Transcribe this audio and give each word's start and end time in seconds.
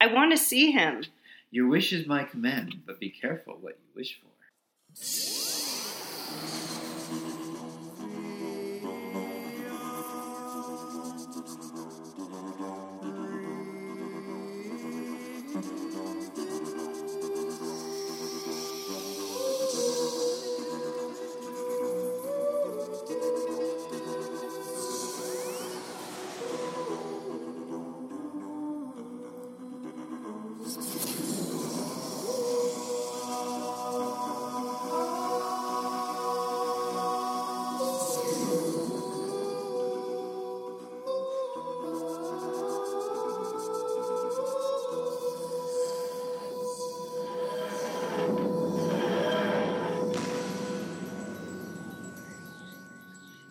I 0.00 0.06
want 0.06 0.32
to 0.32 0.38
see 0.38 0.70
him. 0.70 1.04
Your 1.50 1.66
wish 1.66 1.92
is 1.92 2.06
my 2.06 2.24
command, 2.24 2.82
but 2.86 3.00
be 3.00 3.10
careful 3.10 3.56
what 3.60 3.78
you 3.80 3.96
wish 3.96 4.20
for. 4.20 5.37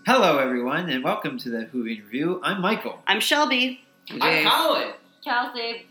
Hello, 0.07 0.37
everyone, 0.37 0.89
and 0.89 1.03
welcome 1.03 1.37
to 1.39 1.49
the 1.49 1.65
Whovian 1.65 2.01
Review. 2.05 2.39
I'm 2.41 2.61
Michael. 2.61 3.01
I'm 3.05 3.19
Shelby. 3.19 3.83
I'm 4.09 4.49
Colin. 4.49 4.93
Kelsey. 5.21 5.85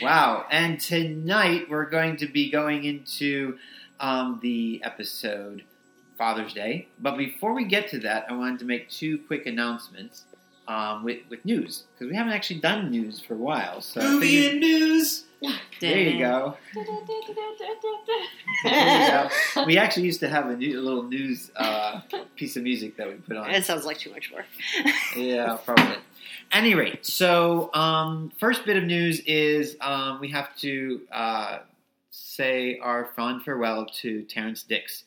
Wow, 0.00 0.46
and 0.50 0.80
tonight 0.80 1.68
we're 1.68 1.90
going 1.90 2.16
to 2.16 2.26
be 2.26 2.50
going 2.50 2.84
into 2.84 3.58
um, 4.00 4.40
the 4.42 4.80
episode 4.82 5.64
Father's 6.16 6.54
Day. 6.54 6.88
But 6.98 7.18
before 7.18 7.52
we 7.52 7.66
get 7.66 7.90
to 7.90 7.98
that, 7.98 8.28
I 8.30 8.32
wanted 8.32 8.60
to 8.60 8.64
make 8.64 8.88
two 8.88 9.18
quick 9.26 9.44
announcements 9.44 10.24
um, 10.66 11.04
with, 11.04 11.18
with 11.28 11.44
news 11.44 11.84
because 11.92 12.10
we 12.10 12.16
haven't 12.16 12.32
actually 12.32 12.60
done 12.60 12.90
news 12.90 13.20
for 13.20 13.34
a 13.34 13.36
while. 13.36 13.82
So 13.82 14.00
I 14.00 14.18
figured- 14.18 14.60
news. 14.60 15.25
there 15.80 15.98
you 15.98 16.18
go. 16.18 16.56
There 16.74 16.84
you 19.02 19.28
go. 19.54 19.64
We 19.66 19.78
actually 19.78 20.06
used 20.06 20.20
to 20.20 20.28
have 20.28 20.48
a, 20.48 20.56
new, 20.56 20.80
a 20.80 20.82
little 20.82 21.02
news 21.02 21.50
uh, 21.56 22.00
piece 22.36 22.56
of 22.56 22.62
music 22.62 22.96
that 22.96 23.08
we 23.08 23.14
put 23.14 23.36
on. 23.36 23.50
It 23.50 23.64
sounds 23.64 23.84
like 23.84 23.98
too 23.98 24.10
much 24.10 24.32
work. 24.32 24.46
Yeah, 25.16 25.58
probably. 25.64 25.96
Any 26.52 26.74
rate, 26.74 27.04
so 27.04 27.72
um, 27.74 28.30
first 28.38 28.64
bit 28.64 28.76
of 28.76 28.84
news 28.84 29.20
is 29.20 29.76
um, 29.80 30.20
we 30.20 30.28
have 30.30 30.54
to 30.58 31.00
uh, 31.10 31.58
say 32.10 32.78
our 32.78 33.06
fond 33.16 33.42
farewell 33.42 33.86
to 34.00 34.22
Terrance 34.22 34.62
Dicks, 34.62 35.04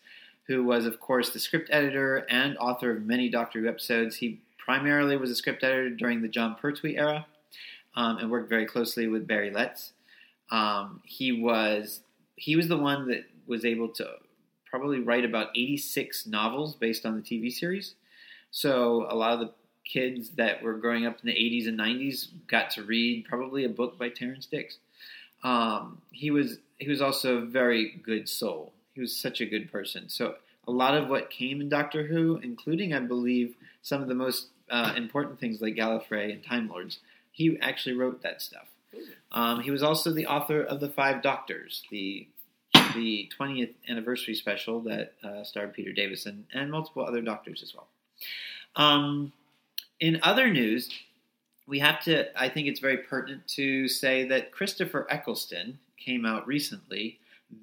who 0.47 0.63
was, 0.63 0.85
of 0.85 0.99
course, 0.99 1.29
the 1.29 1.39
script 1.39 1.69
editor 1.71 2.25
and 2.29 2.57
author 2.57 2.91
of 2.91 3.05
many 3.05 3.29
Doctor 3.29 3.59
Who 3.59 3.67
episodes. 3.67 4.17
He 4.17 4.41
primarily 4.57 5.15
was 5.15 5.29
a 5.29 5.35
script 5.35 5.63
editor 5.63 5.89
during 5.89 6.21
the 6.21 6.27
Jon 6.27 6.55
Pertwee 6.55 6.97
era 6.97 7.25
um, 7.95 8.17
and 8.17 8.29
worked 8.29 8.49
very 8.49 8.65
closely 8.65 9.07
with 9.07 9.27
Barry 9.27 9.51
Letts. 9.51 9.93
Um, 10.51 11.01
he 11.05 11.31
was 11.31 12.01
he 12.35 12.55
was 12.55 12.67
the 12.67 12.77
one 12.77 13.07
that 13.09 13.25
was 13.47 13.65
able 13.65 13.89
to 13.89 14.07
probably 14.69 14.99
write 14.99 15.25
about 15.25 15.49
86 15.55 16.27
novels 16.27 16.75
based 16.75 17.05
on 17.05 17.15
the 17.15 17.21
TV 17.21 17.51
series. 17.51 17.95
So 18.51 19.07
a 19.09 19.15
lot 19.15 19.33
of 19.33 19.39
the 19.39 19.51
kids 19.83 20.29
that 20.31 20.61
were 20.61 20.75
growing 20.75 21.05
up 21.05 21.19
in 21.21 21.27
the 21.27 21.33
80s 21.33 21.67
and 21.67 21.77
90s 21.77 22.27
got 22.47 22.69
to 22.71 22.83
read 22.83 23.25
probably 23.25 23.65
a 23.65 23.69
book 23.69 23.97
by 23.97 24.09
Terrance 24.09 24.45
Dicks. 24.45 24.77
Um, 25.43 26.01
he 26.11 26.31
was 26.31 26.57
he 26.77 26.89
was 26.89 27.01
also 27.01 27.37
a 27.37 27.45
very 27.45 27.99
good 28.03 28.29
soul. 28.29 28.73
He 28.93 29.01
was 29.01 29.15
such 29.15 29.41
a 29.41 29.45
good 29.45 29.71
person. 29.71 30.09
So 30.09 30.35
a 30.67 30.71
lot 30.71 30.95
of 30.95 31.09
what 31.09 31.29
came 31.29 31.61
in 31.61 31.69
Doctor 31.69 32.07
Who, 32.07 32.37
including 32.37 32.93
I 32.93 32.99
believe 32.99 33.55
some 33.81 34.01
of 34.01 34.07
the 34.07 34.15
most 34.15 34.47
uh, 34.69 34.93
important 34.95 35.39
things 35.39 35.61
like 35.61 35.75
Gallifrey 35.75 36.31
and 36.31 36.43
Time 36.43 36.69
Lords, 36.69 36.99
he 37.31 37.57
actually 37.61 37.95
wrote 37.95 38.21
that 38.21 38.41
stuff. 38.41 38.67
Um, 39.31 39.61
he 39.61 39.71
was 39.71 39.83
also 39.83 40.11
the 40.11 40.25
author 40.27 40.61
of 40.61 40.79
the 40.79 40.89
Five 40.89 41.21
Doctors, 41.21 41.83
the 41.91 42.27
the 42.95 43.31
20th 43.39 43.73
anniversary 43.87 44.33
special 44.33 44.79
that 44.81 45.13
uh, 45.23 45.43
starred 45.43 45.73
Peter 45.73 45.91
Davison 45.91 46.45
and 46.53 46.71
multiple 46.71 47.05
other 47.05 47.21
doctors 47.21 47.61
as 47.61 47.73
well. 47.75 47.87
Um, 48.75 49.31
in 49.99 50.19
other 50.23 50.49
news, 50.49 50.89
we 51.67 51.79
have 51.79 52.01
to, 52.05 52.25
I 52.39 52.49
think 52.49 52.67
it's 52.67 52.79
very 52.79 52.97
pertinent 52.97 53.47
to 53.49 53.87
say 53.87 54.27
that 54.29 54.51
Christopher 54.51 55.05
Eccleston 55.09 55.77
came 55.97 56.25
out 56.25 56.47
recently 56.47 57.19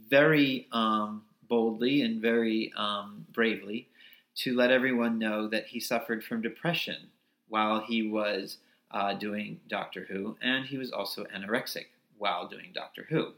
very 0.09 0.69
um, 0.73 1.23
boldly 1.49 2.03
and 2.03 2.21
very 2.21 2.73
um, 2.77 3.27
bravely 3.33 3.89
to 4.37 4.55
let 4.55 4.71
everyone 4.71 5.19
know 5.19 5.49
that 5.49 5.67
he 5.67 5.81
suffered 5.81 6.23
from 6.23 6.43
depression 6.43 7.09
while 7.49 7.81
he 7.81 8.09
was 8.09 8.59
uh, 8.97 9.13
doing 9.13 9.61
Doctor 9.69 10.07
Who, 10.09 10.39
and 10.41 10.65
he 10.65 10.79
was 10.79 10.91
also 10.91 11.25
anorexic 11.25 11.85
while 12.17 12.49
doing 12.49 12.71
Doctor 12.75 13.07
Who. 13.11 13.33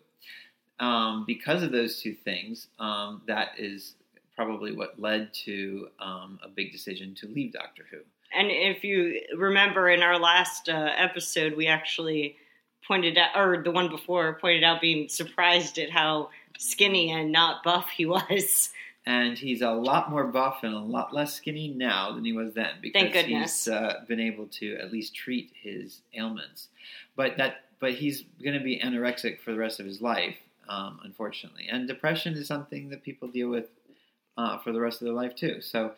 Um, 0.78 1.24
because 1.26 1.64
of 1.64 1.72
those 1.72 2.00
two 2.00 2.14
things, 2.14 2.68
um, 2.78 3.22
that 3.26 3.48
is 3.58 3.96
probably 4.36 4.70
what 4.70 5.00
led 5.00 5.34
to 5.34 5.88
um, 5.98 6.38
a 6.44 6.48
big 6.48 6.70
decision 6.70 7.12
to 7.16 7.26
leave 7.26 7.52
Doctor 7.52 7.84
Who. 7.90 7.98
And 8.32 8.52
if 8.52 8.84
you 8.84 9.20
remember 9.36 9.88
in 9.88 10.00
our 10.00 10.16
last 10.16 10.68
uh, 10.68 10.90
episode, 10.96 11.56
we 11.56 11.66
actually 11.66 12.36
pointed 12.86 13.18
out, 13.18 13.30
or 13.34 13.60
the 13.60 13.72
one 13.72 13.88
before, 13.88 14.38
pointed 14.40 14.62
out 14.62 14.80
being 14.80 15.08
surprised 15.08 15.76
at 15.80 15.90
how 15.90 16.30
skinny 16.56 17.10
and 17.10 17.32
not 17.32 17.64
buff 17.64 17.88
he 17.90 18.06
was. 18.06 18.70
And 19.08 19.38
he's 19.38 19.62
a 19.62 19.70
lot 19.70 20.10
more 20.10 20.24
buff 20.24 20.58
and 20.64 20.74
a 20.74 20.80
lot 20.80 21.14
less 21.14 21.32
skinny 21.32 21.68
now 21.68 22.12
than 22.12 22.26
he 22.26 22.34
was 22.34 22.52
then 22.52 22.74
because 22.82 23.24
he's 23.24 23.66
uh, 23.66 24.04
been 24.06 24.20
able 24.20 24.48
to 24.60 24.76
at 24.76 24.92
least 24.92 25.14
treat 25.14 25.50
his 25.58 26.02
ailments. 26.12 26.68
But 27.16 27.38
that, 27.38 27.64
but 27.80 27.94
he's 27.94 28.24
going 28.44 28.58
to 28.58 28.62
be 28.62 28.78
anorexic 28.78 29.40
for 29.40 29.52
the 29.52 29.58
rest 29.58 29.80
of 29.80 29.86
his 29.86 30.02
life, 30.02 30.36
um, 30.68 31.00
unfortunately. 31.04 31.68
And 31.72 31.88
depression 31.88 32.34
is 32.34 32.46
something 32.46 32.90
that 32.90 33.02
people 33.02 33.28
deal 33.28 33.48
with 33.48 33.70
uh, 34.36 34.58
for 34.58 34.72
the 34.72 34.80
rest 34.80 35.00
of 35.00 35.06
their 35.06 35.14
life 35.14 35.34
too. 35.34 35.62
So 35.62 35.92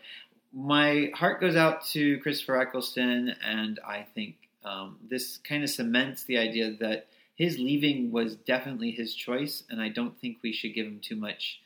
my 0.53 1.11
heart 1.13 1.41
goes 1.41 1.57
out 1.57 1.85
to 1.87 2.17
Christopher 2.21 2.61
Eccleston, 2.61 3.35
and 3.45 3.81
I 3.85 4.07
think 4.15 4.37
um, 4.65 4.99
this 5.03 5.39
kind 5.39 5.65
of 5.65 5.71
cements 5.71 6.23
the 6.23 6.39
idea 6.39 6.77
that 6.79 7.09
his 7.35 7.59
leaving 7.59 8.13
was 8.13 8.37
definitely 8.37 8.93
his 8.93 9.17
choice, 9.17 9.65
and 9.69 9.83
I 9.83 9.89
don't 9.89 10.17
think 10.21 10.39
we 10.45 10.53
should 10.53 10.75
give 10.77 10.87
him 10.87 11.01
too 11.03 11.17
much 11.17 11.61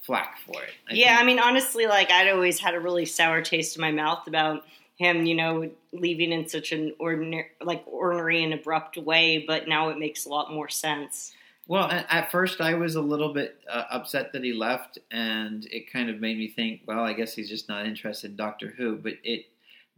flack 0.00 0.38
for 0.46 0.62
it. 0.62 0.70
I 0.88 0.94
yeah, 0.94 1.08
think- 1.16 1.20
I 1.20 1.24
mean, 1.24 1.38
honestly, 1.38 1.86
like 1.86 2.10
I'd 2.10 2.28
always 2.28 2.58
had 2.58 2.74
a 2.74 2.80
really 2.80 3.06
sour 3.06 3.42
taste 3.42 3.76
in 3.76 3.80
my 3.80 3.92
mouth 3.92 4.26
about 4.26 4.64
him, 4.96 5.24
you 5.24 5.34
know, 5.34 5.70
leaving 5.92 6.32
in 6.32 6.48
such 6.48 6.72
an 6.72 6.94
ordinary, 6.98 7.48
like 7.62 7.82
ornery 7.86 8.44
and 8.44 8.52
abrupt 8.52 8.96
way. 8.98 9.44
But 9.46 9.66
now 9.68 9.88
it 9.88 9.98
makes 9.98 10.26
a 10.26 10.28
lot 10.28 10.52
more 10.52 10.68
sense. 10.68 11.32
Well, 11.66 11.88
at, 11.88 12.32
first 12.32 12.60
I 12.60 12.74
was 12.74 12.96
a 12.96 13.00
little 13.00 13.32
bit 13.32 13.60
uh, 13.70 13.84
upset 13.90 14.32
that 14.32 14.42
he 14.42 14.52
left, 14.52 14.98
and 15.12 15.64
it 15.66 15.92
kind 15.92 16.10
of 16.10 16.20
made 16.20 16.36
me 16.36 16.48
think, 16.48 16.80
well, 16.84 17.04
I 17.04 17.12
guess 17.12 17.32
he's 17.32 17.48
just 17.48 17.68
not 17.68 17.86
interested 17.86 18.32
in 18.32 18.36
Doctor 18.36 18.74
Who. 18.76 18.96
But 18.96 19.14
it, 19.22 19.46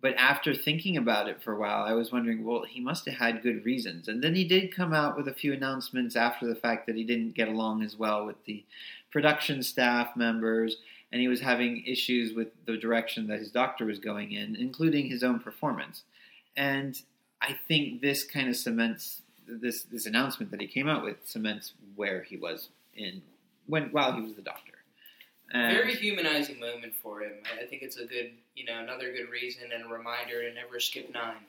but 0.03 0.15
after 0.17 0.53
thinking 0.53 0.97
about 0.97 1.29
it 1.29 1.41
for 1.41 1.53
a 1.53 1.59
while, 1.59 1.85
I 1.85 1.93
was 1.93 2.11
wondering, 2.11 2.45
well, 2.45 2.65
he 2.65 2.81
must 2.81 3.07
have 3.07 3.15
had 3.15 3.43
good 3.43 3.65
reasons. 3.65 4.09
And 4.09 4.23
then 4.23 4.35
he 4.35 4.45
did 4.45 4.75
come 4.75 4.93
out 4.93 5.17
with 5.17 5.29
a 5.29 5.33
few 5.33 5.53
announcements 5.53 6.17
after 6.17 6.45
the 6.45 6.57
fact 6.57 6.87
that 6.87 6.97
he 6.97 7.05
didn't 7.05 7.37
get 7.37 7.47
along 7.47 7.85
as 7.85 7.97
well 7.97 8.27
with 8.27 8.45
the 8.45 8.65
production 9.13 9.63
staff 9.63 10.17
members, 10.17 10.79
and 11.13 11.21
he 11.21 11.29
was 11.29 11.41
having 11.41 11.87
issues 11.87 12.35
with 12.35 12.49
the 12.67 12.77
direction 12.77 13.29
that 13.29 13.39
his 13.39 13.53
doctor 13.53 13.87
was 13.87 14.01
going 14.01 14.33
in, 14.33 14.57
including 14.57 15.09
his 15.09 15.23
own 15.23 15.39
performance. 15.39 16.03
And 16.57 17.01
I 17.41 17.57
think 17.69 18.01
this 18.01 18.25
kind 18.25 18.49
of 18.49 18.57
cements 18.57 19.23
this 19.47 19.83
this 19.83 20.07
announcement 20.07 20.51
that 20.51 20.61
he 20.61 20.67
came 20.67 20.89
out 20.89 21.05
with 21.05 21.16
cements 21.25 21.72
where 21.97 22.22
he 22.22 22.37
was 22.37 22.69
in 22.97 23.22
when 23.66 23.84
while 23.91 24.13
he 24.13 24.21
was 24.21 24.34
the 24.34 24.43
doctor. 24.43 24.72
And 25.53 25.77
Very 25.77 25.95
humanizing 25.95 26.59
moment 26.59 26.95
for 27.03 27.21
him. 27.21 27.34
I 27.60 27.66
think 27.66 27.83
it's 27.83 27.97
a 27.99 28.07
good, 28.07 28.33
you 28.57 28.65
know, 28.65 28.78
another 28.81 29.13
good 29.13 29.28
reason 29.31 29.71
and 29.72 29.84
a 29.84 29.89
reminder 29.89 30.41
to 30.49 30.54
never 30.54 30.81
skip 30.81 31.13
nine. 31.13 31.45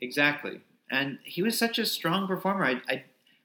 exactly, 0.00 0.60
and 0.90 1.18
he 1.22 1.42
was 1.42 1.56
such 1.58 1.78
a 1.78 1.86
strong 1.86 2.26
performer. 2.26 2.64
I, 2.64 2.80
I 2.88 3.04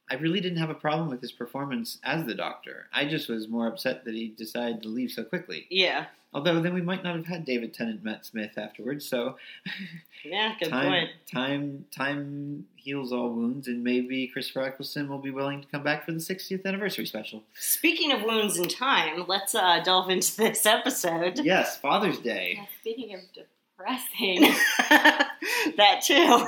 I 0.09 0.15
really 0.15 0.39
didn't 0.39 0.59
have 0.59 0.69
a 0.69 0.75
problem 0.75 1.09
with 1.09 1.21
his 1.21 1.31
performance 1.31 1.97
as 2.03 2.25
the 2.25 2.35
doctor. 2.35 2.87
I 2.93 3.05
just 3.05 3.29
was 3.29 3.47
more 3.47 3.67
upset 3.67 4.05
that 4.05 4.13
he 4.13 4.29
decided 4.29 4.83
to 4.83 4.89
leave 4.89 5.11
so 5.11 5.23
quickly. 5.23 5.65
Yeah, 5.69 6.05
Although 6.35 6.61
then 6.61 6.73
we 6.73 6.81
might 6.81 7.01
not 7.01 7.15
have 7.15 7.25
had 7.25 7.45
David 7.45 7.73
Tennant, 7.73 8.03
Matt 8.03 8.25
Smith 8.25 8.57
afterwards. 8.57 9.07
So 9.07 9.37
yeah, 10.25 10.53
good 10.59 10.69
time, 10.69 10.91
point. 10.91 11.09
time, 11.31 11.85
time 11.95 12.65
heals 12.75 13.13
all 13.13 13.29
wounds, 13.29 13.69
and 13.69 13.85
maybe 13.85 14.27
Christopher 14.27 14.63
Eccleston 14.63 15.07
will 15.07 15.17
be 15.17 15.31
willing 15.31 15.61
to 15.61 15.67
come 15.69 15.81
back 15.81 16.05
for 16.05 16.11
the 16.11 16.19
60th 16.19 16.65
anniversary 16.65 17.05
special. 17.05 17.41
Speaking 17.53 18.11
of 18.11 18.21
wounds 18.21 18.57
and 18.57 18.69
time, 18.69 19.23
let's 19.29 19.55
uh, 19.55 19.79
delve 19.79 20.09
into 20.09 20.35
this 20.37 20.65
episode. 20.65 21.39
Yes, 21.39 21.77
Father's 21.77 22.19
Day. 22.19 22.55
Yeah, 22.57 22.65
speaking 22.81 23.15
of 23.15 23.21
depressing, 23.33 24.41
that 25.77 26.01
too. 26.03 26.47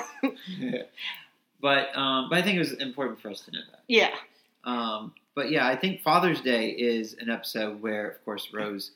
But 1.61 1.95
um, 1.97 2.29
but 2.29 2.37
I 2.37 2.41
think 2.41 2.55
it 2.55 2.59
was 2.59 2.73
important 2.73 3.19
for 3.19 3.29
us 3.29 3.41
to 3.41 3.51
know 3.51 3.59
that. 3.71 3.81
Yeah. 3.87 4.13
Um, 4.63 5.13
but 5.35 5.49
yeah, 5.51 5.67
I 5.67 5.75
think 5.75 6.01
Father's 6.01 6.41
Day 6.41 6.69
is 6.69 7.13
an 7.19 7.29
episode 7.29 7.81
where, 7.81 8.07
of 8.09 8.25
course, 8.25 8.49
Rose 8.53 8.91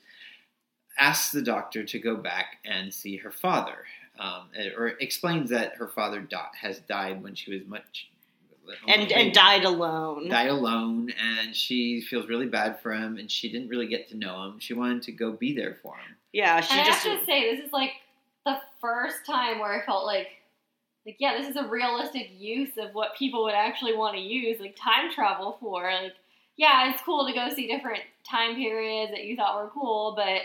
asks 0.98 1.32
the 1.32 1.42
doctor 1.42 1.82
to 1.84 1.98
go 1.98 2.16
back 2.16 2.58
and 2.64 2.92
see 2.92 3.16
her 3.16 3.30
father, 3.30 3.78
um, 4.18 4.48
or 4.76 4.88
explains 5.00 5.48
that 5.50 5.74
her 5.76 5.88
father 5.88 6.20
di- 6.20 6.50
has 6.60 6.80
died 6.80 7.22
when 7.22 7.34
she 7.34 7.52
was 7.52 7.62
much 7.66 8.08
And 8.86 9.10
and 9.10 9.32
died 9.32 9.64
alone. 9.64 10.28
died 10.28 10.50
alone, 10.50 11.10
and 11.18 11.56
she 11.56 12.00
feels 12.02 12.28
really 12.28 12.46
bad 12.46 12.80
for 12.80 12.92
him, 12.92 13.16
and 13.16 13.30
she 13.30 13.50
didn't 13.50 13.68
really 13.68 13.86
get 13.88 14.08
to 14.10 14.16
know 14.16 14.44
him. 14.44 14.58
She 14.60 14.74
wanted 14.74 15.02
to 15.04 15.12
go 15.12 15.32
be 15.32 15.54
there 15.54 15.76
for 15.82 15.94
him. 15.96 16.16
Yeah, 16.32 16.60
she 16.60 16.72
and 16.72 16.82
I 16.82 16.84
just 16.84 17.04
have 17.06 17.20
to 17.20 17.26
say, 17.26 17.56
this 17.56 17.66
is 17.66 17.72
like 17.72 17.92
the 18.44 18.58
first 18.80 19.24
time 19.26 19.58
where 19.58 19.72
I 19.80 19.84
felt 19.86 20.04
like, 20.06 20.28
like 21.06 21.16
yeah, 21.18 21.36
this 21.36 21.48
is 21.48 21.56
a 21.56 21.66
realistic 21.66 22.30
use 22.36 22.76
of 22.78 22.94
what 22.94 23.16
people 23.18 23.44
would 23.44 23.54
actually 23.54 23.96
want 23.96 24.16
to 24.16 24.22
use 24.22 24.60
like 24.60 24.76
time 24.76 25.12
travel 25.12 25.56
for. 25.60 25.90
Like, 25.92 26.12
yeah, 26.56 26.90
it's 26.90 27.02
cool 27.02 27.26
to 27.26 27.32
go 27.32 27.48
see 27.54 27.66
different 27.66 28.02
time 28.28 28.54
periods 28.54 29.10
that 29.12 29.24
you 29.24 29.36
thought 29.36 29.62
were 29.62 29.70
cool, 29.70 30.14
but 30.16 30.42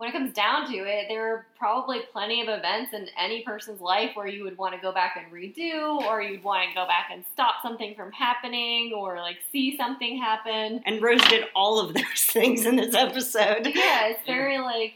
when 0.00 0.08
it 0.08 0.12
comes 0.12 0.32
down 0.32 0.66
to 0.66 0.78
it, 0.78 1.06
there 1.10 1.30
are 1.30 1.46
probably 1.58 1.98
plenty 2.10 2.40
of 2.40 2.48
events 2.48 2.94
in 2.94 3.06
any 3.18 3.42
person's 3.42 3.82
life 3.82 4.12
where 4.14 4.26
you 4.26 4.44
would 4.44 4.56
want 4.56 4.74
to 4.74 4.80
go 4.80 4.92
back 4.92 5.22
and 5.22 5.30
redo, 5.30 6.00
or 6.06 6.22
you'd 6.22 6.42
want 6.42 6.66
to 6.66 6.74
go 6.74 6.86
back 6.86 7.10
and 7.12 7.22
stop 7.30 7.56
something 7.60 7.94
from 7.94 8.10
happening, 8.10 8.94
or 8.96 9.16
like 9.16 9.36
see 9.52 9.76
something 9.76 10.16
happen. 10.16 10.80
and 10.86 11.02
Rose 11.02 11.20
did 11.28 11.44
all 11.54 11.78
of 11.78 11.92
those 11.92 12.04
things 12.16 12.64
in 12.64 12.76
this 12.76 12.94
episode. 12.94 13.66
Yeah, 13.66 14.06
it's 14.06 14.24
very 14.24 14.58
like 14.58 14.94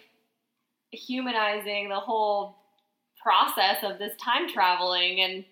humanizing 0.90 1.90
the 1.90 2.00
whole 2.00 2.56
process 3.24 3.78
of 3.82 3.98
this 3.98 4.12
time 4.22 4.48
traveling 4.48 5.20
and 5.20 5.44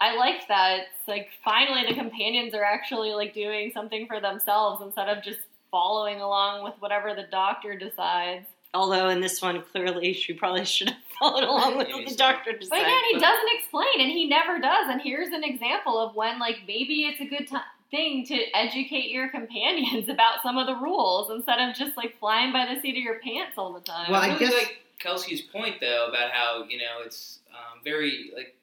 I 0.00 0.16
liked 0.16 0.46
that. 0.48 0.78
It's 0.98 1.08
like 1.08 1.28
finally 1.44 1.82
the 1.88 1.94
companions 1.94 2.54
are 2.54 2.62
actually 2.64 3.12
like 3.12 3.34
doing 3.34 3.70
something 3.74 4.06
for 4.06 4.20
themselves 4.20 4.82
instead 4.82 5.08
of 5.08 5.22
just 5.24 5.40
following 5.70 6.20
along 6.20 6.64
with 6.64 6.74
whatever 6.78 7.14
the 7.14 7.26
doctor 7.30 7.76
decides. 7.76 8.46
Although 8.74 9.08
in 9.08 9.20
this 9.20 9.42
one, 9.42 9.60
clearly 9.72 10.12
she 10.12 10.34
probably 10.34 10.64
should 10.64 10.90
have 10.90 10.98
followed 11.18 11.42
along 11.48 11.78
with 11.78 11.88
what 11.88 12.08
the 12.08 12.14
doctor 12.14 12.52
But 12.52 12.60
decided. 12.60 12.84
again, 12.86 13.00
he 13.12 13.18
doesn't 13.18 13.48
explain 13.58 14.00
and 14.00 14.10
he 14.10 14.28
never 14.28 14.58
does. 14.60 14.86
And 14.88 15.00
here's 15.02 15.30
an 15.30 15.42
example 15.44 15.98
of 15.98 16.14
when 16.14 16.38
like 16.38 16.58
maybe 16.66 17.06
it's 17.06 17.20
a 17.20 17.26
good 17.26 17.48
time 17.48 17.62
thing 17.90 18.24
to 18.26 18.36
educate 18.54 19.08
your 19.10 19.30
companions 19.30 20.08
about 20.10 20.42
some 20.42 20.58
of 20.58 20.66
the 20.66 20.74
rules 20.76 21.30
instead 21.30 21.58
of 21.58 21.74
just 21.74 21.96
like 21.96 22.16
flying 22.20 22.52
by 22.52 22.66
the 22.72 22.80
seat 22.80 22.90
of 22.96 23.02
your 23.02 23.18
pants 23.20 23.54
all 23.58 23.72
the 23.72 23.80
time. 23.80 24.12
Well, 24.12 24.20
I 24.22 24.34
I 24.34 24.38
guess- 24.38 24.52
like 24.52 24.78
Kelsey's 24.98 25.42
point 25.42 25.76
though 25.80 26.08
about 26.08 26.30
how 26.32 26.64
you 26.68 26.78
know 26.78 27.02
it's 27.04 27.40
um, 27.50 27.80
very 27.84 28.30
like 28.34 28.56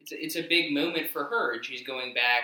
it's 0.00 0.12
a, 0.12 0.24
it's 0.24 0.36
a 0.36 0.48
big 0.48 0.72
moment 0.72 1.10
for 1.10 1.24
her, 1.24 1.54
and 1.54 1.64
she's 1.64 1.82
going 1.82 2.14
back 2.14 2.42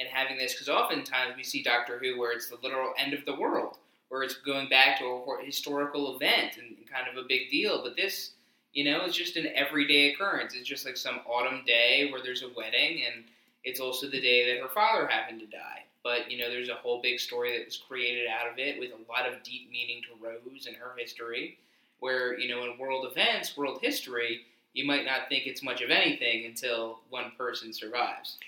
and 0.00 0.08
having 0.08 0.38
this 0.38 0.52
because 0.52 0.68
oftentimes 0.68 1.36
we 1.36 1.42
see 1.44 1.62
Doctor 1.62 1.98
Who 1.98 2.18
where 2.18 2.32
it's 2.32 2.48
the 2.48 2.58
literal 2.62 2.92
end 2.98 3.14
of 3.14 3.24
the 3.24 3.34
world, 3.34 3.78
where 4.08 4.22
it's 4.22 4.36
going 4.36 4.68
back 4.68 4.98
to 4.98 5.04
a 5.04 5.44
historical 5.44 6.16
event 6.16 6.56
and 6.56 6.76
kind 6.90 7.06
of 7.10 7.22
a 7.22 7.26
big 7.26 7.50
deal. 7.50 7.82
But 7.82 7.96
this, 7.96 8.32
you 8.72 8.84
know, 8.84 9.04
it's 9.04 9.16
just 9.16 9.36
an 9.36 9.48
everyday 9.54 10.12
occurrence. 10.12 10.54
It's 10.54 10.68
just 10.68 10.86
like 10.86 10.96
some 10.96 11.20
autumn 11.26 11.62
day 11.66 12.08
where 12.10 12.22
there's 12.22 12.42
a 12.42 12.48
wedding, 12.56 13.02
and 13.06 13.24
it's 13.64 13.80
also 13.80 14.08
the 14.08 14.20
day 14.20 14.52
that 14.52 14.62
her 14.62 14.68
father 14.68 15.06
happened 15.08 15.40
to 15.40 15.46
die. 15.46 15.84
But 16.04 16.30
you 16.30 16.38
know, 16.38 16.50
there's 16.50 16.68
a 16.68 16.74
whole 16.74 17.02
big 17.02 17.18
story 17.18 17.56
that 17.58 17.66
was 17.66 17.76
created 17.76 18.28
out 18.28 18.52
of 18.52 18.58
it 18.58 18.78
with 18.78 18.90
a 18.92 19.10
lot 19.10 19.26
of 19.26 19.42
deep 19.42 19.68
meaning 19.70 20.00
to 20.02 20.24
Rose 20.24 20.66
and 20.66 20.76
her 20.76 20.92
history 20.96 21.58
where 22.00 22.38
you 22.38 22.48
know 22.48 22.64
in 22.64 22.78
world 22.78 23.06
events, 23.10 23.56
world 23.56 23.78
history, 23.82 24.40
you 24.72 24.86
might 24.86 25.04
not 25.04 25.28
think 25.28 25.46
it's 25.46 25.62
much 25.62 25.80
of 25.82 25.90
anything 25.90 26.46
until 26.46 27.00
one 27.10 27.32
person 27.38 27.72
survives. 27.72 28.38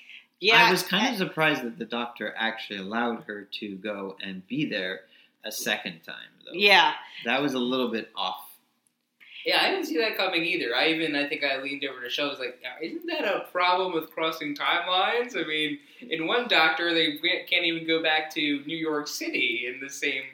yeah, 0.40 0.64
I 0.66 0.70
was 0.70 0.82
kind 0.82 1.12
of 1.12 1.16
surprised 1.16 1.62
that 1.62 1.78
the 1.78 1.84
doctor 1.84 2.34
actually 2.36 2.80
allowed 2.80 3.24
her 3.24 3.48
to 3.60 3.76
go 3.76 4.16
and 4.22 4.46
be 4.46 4.68
there 4.68 5.00
a 5.44 5.52
second 5.52 6.00
time, 6.04 6.16
though. 6.44 6.52
yeah. 6.52 6.94
That 7.24 7.40
was 7.40 7.54
a 7.54 7.58
little 7.58 7.90
bit 7.90 8.10
off. 8.16 8.42
Yeah, 9.44 9.62
I 9.62 9.70
didn't 9.70 9.86
see 9.86 9.96
that 9.98 10.16
coming 10.16 10.42
either. 10.42 10.74
I 10.74 10.88
even 10.88 11.14
I 11.14 11.28
think 11.28 11.44
I 11.44 11.62
leaned 11.62 11.84
over 11.84 12.00
to 12.00 12.10
show. 12.10 12.26
I 12.26 12.30
was 12.30 12.40
like, 12.40 12.60
isn't 12.82 13.06
that 13.06 13.24
a 13.24 13.46
problem 13.52 13.94
with 13.94 14.10
crossing 14.10 14.56
timelines? 14.56 15.36
I 15.36 15.46
mean, 15.46 15.78
in 16.00 16.26
one 16.26 16.48
Doctor, 16.48 16.92
they 16.92 17.18
can't 17.48 17.64
even 17.64 17.86
go 17.86 18.02
back 18.02 18.28
to 18.34 18.40
New 18.66 18.76
York 18.76 19.06
City 19.06 19.72
in 19.72 19.80
the 19.80 19.88
same 19.88 20.24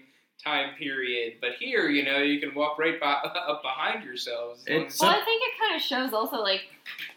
time 0.43 0.75
period. 0.79 1.35
But 1.41 1.53
here, 1.59 1.89
you 1.89 2.05
know, 2.05 2.19
you 2.19 2.41
can 2.41 2.55
walk 2.55 2.79
right 2.79 2.99
by, 3.01 3.13
up 3.25 3.63
behind 3.63 4.05
yourselves. 4.05 4.65
It's- 4.67 5.01
Well, 5.01 5.11
I 5.11 5.25
think 5.25 5.43
it 5.43 5.53
kind 5.61 5.77
of 5.77 5.83
shows 5.83 6.13
also 6.13 6.37
like 6.43 6.63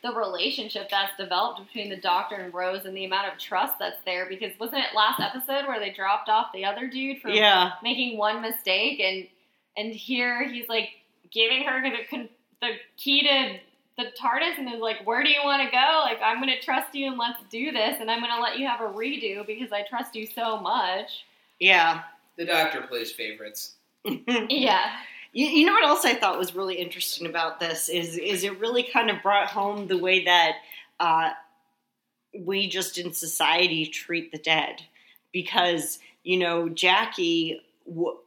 the 0.04 0.14
relationship 0.14 0.90
that's 0.90 1.16
developed 1.18 1.66
between 1.66 1.90
the 1.90 1.98
doctor 1.98 2.36
and 2.36 2.54
Rose 2.54 2.86
and 2.86 2.96
the 2.96 3.06
amount 3.06 3.32
of 3.32 3.40
trust 3.40 3.80
that's 3.80 3.98
there. 4.06 4.28
Because 4.28 4.52
wasn't 4.60 4.80
it 4.84 4.96
last 4.96 5.20
episode 5.20 5.68
where 5.68 5.80
they 5.80 5.92
dropped 5.92 6.30
off 6.30 6.48
the 6.54 6.66
other 6.66 6.88
dude 6.88 7.22
for 7.22 7.30
Yeah, 7.30 7.72
making 7.82 8.18
one 8.18 8.42
mistake, 8.42 9.00
and 9.00 9.28
and 9.78 9.94
here 9.94 10.48
he's 10.48 10.70
like 10.70 10.90
giving 11.32 11.64
her 11.64 11.82
the 11.82 12.30
the 12.62 12.70
key 12.98 13.22
to 13.24 13.58
the 13.98 14.12
TARDIS 14.22 14.58
and 14.58 14.74
is 14.74 14.80
like, 14.82 15.06
"Where 15.08 15.24
do 15.24 15.30
you 15.30 15.40
want 15.44 15.64
to 15.64 15.72
go? 15.72 16.02
Like, 16.04 16.20
I'm 16.24 16.42
going 16.42 16.50
to 16.54 16.62
trust 16.62 16.94
you 16.94 17.08
and 17.08 17.18
let's 17.18 17.40
do 17.50 17.72
this, 17.72 17.98
and 18.02 18.12
I'm 18.12 18.20
going 18.20 18.34
to 18.36 18.42
let 18.42 18.60
you 18.60 18.68
have 18.68 18.82
a 18.82 18.94
redo 18.94 19.46
because 19.48 19.72
I 19.72 19.84
trust 19.84 20.16
you 20.16 20.26
so 20.28 20.60
much." 20.60 21.26
yeah. 21.60 22.04
The 22.38 22.46
Doctor 22.46 22.82
plays 22.82 23.12
favorites. 23.12 23.76
Yeah, 24.50 24.92
You, 25.34 25.48
you 25.48 25.66
know 25.66 25.74
what 25.74 25.84
else 25.86 26.06
I 26.06 26.14
thought 26.16 26.38
was 26.38 26.56
really 26.56 26.76
interesting 26.76 27.28
about 27.28 27.60
this 27.60 27.90
is 27.90 28.18
is 28.18 28.44
it 28.44 28.60
really 28.60 28.84
kind 28.84 29.10
of 29.10 29.22
brought 29.24 29.48
home 29.48 29.88
the 29.88 29.98
way 29.98 30.24
that 30.26 30.54
uh, 31.00 31.32
we 32.38 32.70
just 32.70 32.98
in 32.98 33.14
society 33.14 33.86
treat 33.86 34.32
the 34.32 34.38
dead 34.38 34.82
because 35.32 36.00
you 36.24 36.38
know 36.38 36.70
Jackie 36.70 37.54
w- 37.54 37.65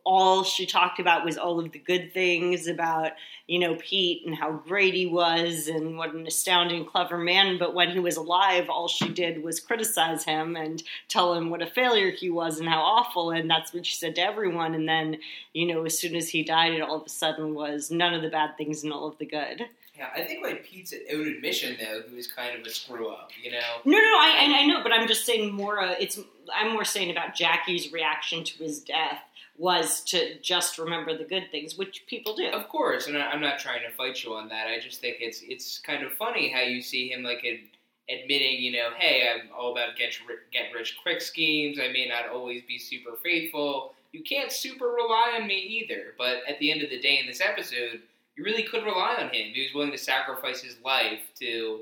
all 0.05 0.45
she 0.45 0.67
talked 0.67 1.01
about 1.01 1.25
was 1.25 1.37
all 1.37 1.59
of 1.59 1.73
the 1.73 1.79
good 1.79 2.13
things 2.13 2.69
about 2.69 3.13
you 3.47 3.59
know 3.59 3.75
Pete 3.75 4.25
and 4.25 4.35
how 4.35 4.53
great 4.53 4.95
he 4.95 5.07
was 5.07 5.67
and 5.67 5.99
what 5.99 6.15
an 6.15 6.27
astounding 6.27 6.85
clever 6.85 7.19
man 7.19 7.59
but 7.59 7.75
when 7.75 7.91
he 7.91 7.99
was 7.99 8.17
alive 8.17 8.69
all 8.71 8.87
she 8.87 9.09
did 9.09 9.43
was 9.43 9.59
criticize 9.59 10.23
him 10.23 10.55
and 10.55 10.85
tell 11.09 11.35
him 11.35 11.51
what 11.51 11.61
a 11.61 11.67
failure 11.67 12.13
he 12.13 12.31
was 12.31 12.61
and 12.61 12.69
how 12.69 12.81
awful 12.81 13.31
and 13.31 13.51
that's 13.51 13.75
what 13.75 13.85
she 13.85 13.97
said 13.97 14.15
to 14.15 14.23
everyone 14.23 14.75
and 14.75 14.89
then 14.89 15.19
you 15.53 15.67
know, 15.67 15.85
as 15.85 15.99
soon 15.99 16.15
as 16.15 16.29
he 16.29 16.43
died, 16.43 16.73
it 16.73 16.83
all 16.83 16.97
of 16.97 17.07
a 17.07 17.09
sudden 17.09 17.55
was 17.55 17.91
none 17.91 18.15
of 18.15 18.23
the 18.23 18.29
bad 18.29 18.57
things 18.57 18.85
and 18.85 18.93
all 18.93 19.09
of 19.09 19.19
the 19.19 19.27
good. 19.27 19.67
Yeah, 19.97 20.09
I 20.15 20.23
think 20.23 20.45
like 20.45 20.65
Pete's 20.65 20.95
own 21.13 21.27
admission 21.27 21.77
though, 21.81 22.03
he 22.09 22.15
was 22.15 22.29
kind 22.29 22.59
of 22.59 22.65
a 22.65 22.71
screw 22.71 23.09
up. 23.09 23.31
You 23.43 23.51
know, 23.51 23.59
No, 23.85 23.99
no, 23.99 23.99
I 23.99 24.61
I 24.61 24.67
know, 24.67 24.83
but 24.83 24.93
I'm 24.93 25.09
just 25.09 25.27
saying 25.27 25.53
more. 25.53 25.81
Uh, 25.81 25.97
it's 25.99 26.21
I'm 26.55 26.73
more 26.73 26.85
saying 26.85 27.11
about 27.11 27.35
Jackie's 27.35 27.93
reaction 27.93 28.45
to 28.45 28.63
his 28.63 28.79
death 28.79 29.21
was 29.59 30.03
to 30.05 30.39
just 30.41 30.79
remember 30.79 31.17
the 31.19 31.25
good 31.25 31.51
things, 31.51 31.77
which 31.77 32.05
people 32.07 32.35
do. 32.37 32.47
Of 32.47 32.69
course, 32.69 33.07
and 33.09 33.19
I- 33.19 33.31
I'm 33.31 33.41
not 33.41 33.59
trying 33.59 33.83
to 33.83 33.91
fight 33.91 34.23
you 34.23 34.33
on 34.35 34.49
that. 34.51 34.69
I 34.69 34.79
just 34.79 35.01
think 35.01 35.17
it's 35.21 35.43
it's 35.43 35.79
kind 35.79 36.03
of 36.05 36.13
funny 36.15 36.49
how 36.51 36.61
you 36.61 36.81
see 36.81 37.11
him 37.11 37.23
like 37.25 37.45
ad- 37.45 37.69
admitting, 38.09 38.63
you 38.63 38.73
know, 38.73 38.91
hey, 38.97 39.29
I'm 39.29 39.49
all 39.53 39.73
about 39.73 39.97
get 39.97 40.17
get 40.53 40.73
rich 40.73 40.97
quick 41.03 41.21
schemes. 41.21 41.79
I 41.81 41.89
may 41.89 42.07
not 42.09 42.29
always 42.29 42.63
be 42.63 42.79
super 42.79 43.17
faithful. 43.23 43.95
You 44.13 44.23
can't 44.23 44.51
super 44.51 44.87
rely 44.89 45.37
on 45.39 45.47
me 45.47 45.59
either. 45.59 46.15
But 46.17 46.39
at 46.49 46.59
the 46.61 46.71
end 46.73 46.83
of 46.83 46.89
the 46.91 47.01
day, 47.01 47.19
in 47.19 47.27
this 47.27 47.41
episode, 47.43 48.01
you 48.37 48.45
really 48.45 48.63
could 48.63 48.85
rely 48.85 49.17
on 49.19 49.29
him. 49.31 49.53
He 49.53 49.63
was 49.65 49.75
willing 49.75 49.91
to 49.91 49.99
sacrifice 49.99 50.63
his 50.63 50.77
life 50.83 51.21
to, 51.41 51.81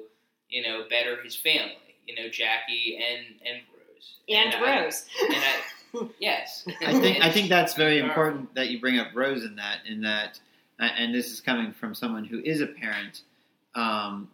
you 0.49 0.63
know, 0.63 0.85
better 0.91 1.23
his 1.23 1.37
family. 1.37 1.77
You 2.07 2.15
know, 2.17 2.29
Jackie 2.31 2.99
and 2.99 3.27
and 3.47 3.61
Rose 3.73 4.15
and 4.29 4.55
I- 4.55 4.83
Rose. 4.85 5.05
and 5.23 5.37
I, 5.37 5.55
yes, 6.19 6.67
I 6.81 6.99
think 6.99 7.25
I 7.25 7.31
think 7.31 7.49
that's 7.49 7.75
very 7.75 7.99
important 7.99 8.55
that 8.55 8.69
you 8.69 8.81
bring 8.81 8.99
up 8.99 9.09
Rose 9.15 9.45
in 9.45 9.57
that 9.57 9.79
in 9.87 10.01
that, 10.03 10.41
and 10.79 11.15
this 11.15 11.31
is 11.31 11.41
coming 11.41 11.73
from 11.73 11.95
someone 11.95 12.25
who 12.25 12.41
is 12.41 12.61
a 12.61 12.67
parent. 12.67 13.23
Um, 13.75 14.29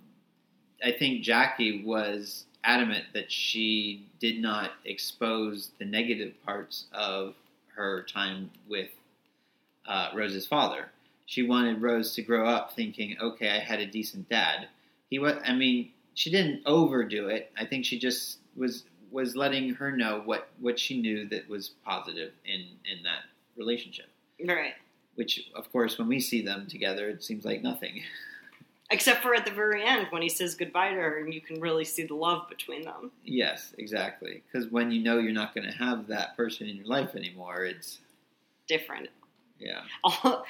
I 0.85 0.93
think 0.93 1.23
Jackie 1.23 1.85
was 1.85 2.47
adamant 2.65 3.05
that 3.15 3.31
she 3.31 4.07
did 4.21 4.41
not 4.41 4.73
expose 4.85 5.71
the 5.79 5.85
negative 5.85 6.35
parts 6.45 6.87
of 6.93 7.35
her 7.75 8.05
time 8.05 8.51
with 8.69 8.91
uh, 9.87 10.11
Rose's 10.15 10.47
father. 10.47 10.91
She 11.27 11.43
wanted 11.43 11.81
Rose 11.81 12.15
to 12.15 12.23
grow 12.23 12.47
up 12.47 12.75
thinking, 12.75 13.17
"Okay, 13.21 13.51
I 13.51 13.59
had 13.59 13.81
a 13.81 13.87
decent 13.87 14.29
dad." 14.29 14.69
He 15.11 15.19
was. 15.19 15.37
I 15.45 15.53
mean, 15.55 15.91
she 16.15 16.31
didn't 16.31 16.63
overdo 16.67 17.29
it. 17.29 17.51
I 17.57 17.65
think 17.65 17.85
she 17.85 17.99
just 17.99 18.39
was 18.57 18.85
was 19.13 19.37
letting 19.37 19.75
her 19.75 19.93
know 19.93 20.23
what 20.25 20.49
what 20.61 20.79
she 20.79 21.01
knew 21.01 21.29
that 21.29 21.49
was 21.49 21.71
positive 21.85 22.33
in 22.45 22.61
in 22.91 23.03
that 23.05 23.25
relationship. 23.57 24.07
right. 24.47 24.75
Which, 25.15 25.51
of 25.55 25.71
course, 25.71 25.99
when 25.99 26.09
we 26.09 26.21
see 26.21 26.41
them 26.43 26.67
together, 26.67 27.09
it 27.11 27.23
seems 27.23 27.45
like 27.45 27.63
nothing. 27.63 28.03
Except 28.91 29.23
for 29.23 29.35
at 29.35 29.45
the 29.45 29.51
very 29.51 29.85
end 29.85 30.07
when 30.11 30.23
he 30.23 30.29
says 30.31 30.55
goodbye 30.55 30.89
to 30.91 30.95
her, 30.97 31.19
and 31.19 31.33
you 31.35 31.41
can 31.43 31.61
really 31.61 31.85
see 31.85 32.05
the 32.05 32.15
love 32.15 32.49
between 32.49 32.83
them. 32.83 33.11
yes, 33.25 33.75
exactly. 33.79 34.43
Because 34.51 34.69
when 34.71 34.91
you 34.91 35.03
know 35.03 35.19
you're 35.19 35.33
not 35.33 35.55
going 35.55 35.71
to 35.71 35.77
have 35.77 36.07
that 36.09 36.35
person 36.37 36.67
in 36.67 36.77
your 36.77 36.87
life 36.87 37.15
anymore, 37.15 37.65
it's 37.65 37.99
Different. 38.67 39.09
yeah. 39.59 39.83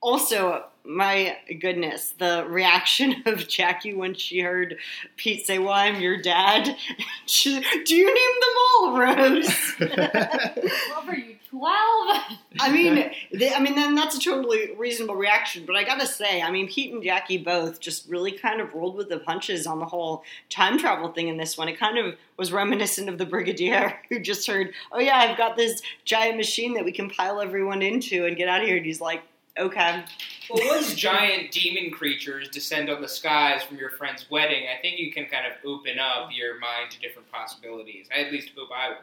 Also, 0.00 0.64
my 0.88 1.36
goodness, 1.60 2.14
the 2.18 2.46
reaction 2.48 3.22
of 3.26 3.46
Jackie 3.46 3.94
when 3.94 4.14
she 4.14 4.40
heard 4.40 4.78
Pete 5.16 5.46
say, 5.46 5.58
"Well, 5.58 5.72
I'm 5.72 6.00
your 6.00 6.20
dad." 6.20 6.76
She, 7.30 7.62
Do 7.84 7.94
you 7.94 8.06
name 8.06 8.40
them 8.40 8.54
all, 8.72 8.98
Rose? 8.98 9.74
What 9.78 11.08
are 11.08 11.14
you, 11.14 11.36
12? 11.50 12.22
I 12.58 12.72
mean, 12.72 13.10
they, 13.34 13.52
I 13.52 13.60
mean, 13.60 13.74
then 13.74 13.94
that's 13.94 14.16
a 14.16 14.20
totally 14.20 14.74
reasonable 14.78 15.14
reaction. 15.14 15.64
But 15.66 15.76
I 15.76 15.84
gotta 15.84 16.06
say, 16.06 16.40
I 16.40 16.50
mean, 16.50 16.68
Pete 16.68 16.94
and 16.94 17.02
Jackie 17.02 17.36
both 17.36 17.80
just 17.80 18.08
really 18.08 18.32
kind 18.32 18.62
of 18.62 18.72
rolled 18.72 18.96
with 18.96 19.10
the 19.10 19.18
punches 19.18 19.66
on 19.66 19.78
the 19.78 19.84
whole 19.84 20.24
time 20.48 20.78
travel 20.78 21.12
thing 21.12 21.28
in 21.28 21.36
this 21.36 21.58
one. 21.58 21.68
It 21.68 21.78
kind 21.78 21.98
of 21.98 22.14
was 22.38 22.50
reminiscent 22.50 23.10
of 23.10 23.18
the 23.18 23.26
Brigadier 23.26 24.00
who 24.08 24.20
just 24.20 24.46
heard, 24.46 24.72
"Oh 24.90 24.98
yeah, 24.98 25.18
I've 25.18 25.36
got 25.36 25.54
this 25.56 25.82
giant 26.06 26.38
machine 26.38 26.72
that 26.74 26.84
we 26.84 26.92
can 26.92 27.10
pile 27.10 27.42
everyone 27.42 27.82
into 27.82 28.24
and 28.24 28.38
get 28.38 28.48
out 28.48 28.62
of 28.62 28.66
here." 28.66 28.78
And 28.78 28.86
he's 28.86 29.02
like, 29.02 29.22
"Okay." 29.58 30.04
Well, 30.50 30.66
once 30.66 30.94
giant 30.94 31.50
demon 31.50 31.90
creatures 31.90 32.48
descend 32.48 32.88
on 32.88 33.02
the 33.02 33.08
skies 33.08 33.62
from 33.62 33.76
your 33.76 33.90
friend's 33.90 34.30
wedding, 34.30 34.64
I 34.66 34.80
think 34.80 34.98
you 34.98 35.12
can 35.12 35.26
kind 35.26 35.44
of 35.46 35.52
open 35.66 35.98
up 35.98 36.30
your 36.32 36.58
mind 36.58 36.90
to 36.92 37.00
different 37.00 37.30
possibilities. 37.30 38.08
I 38.14 38.20
at 38.20 38.32
least 38.32 38.50
hope 38.56 38.70
I 38.74 38.88
would. 38.90 38.98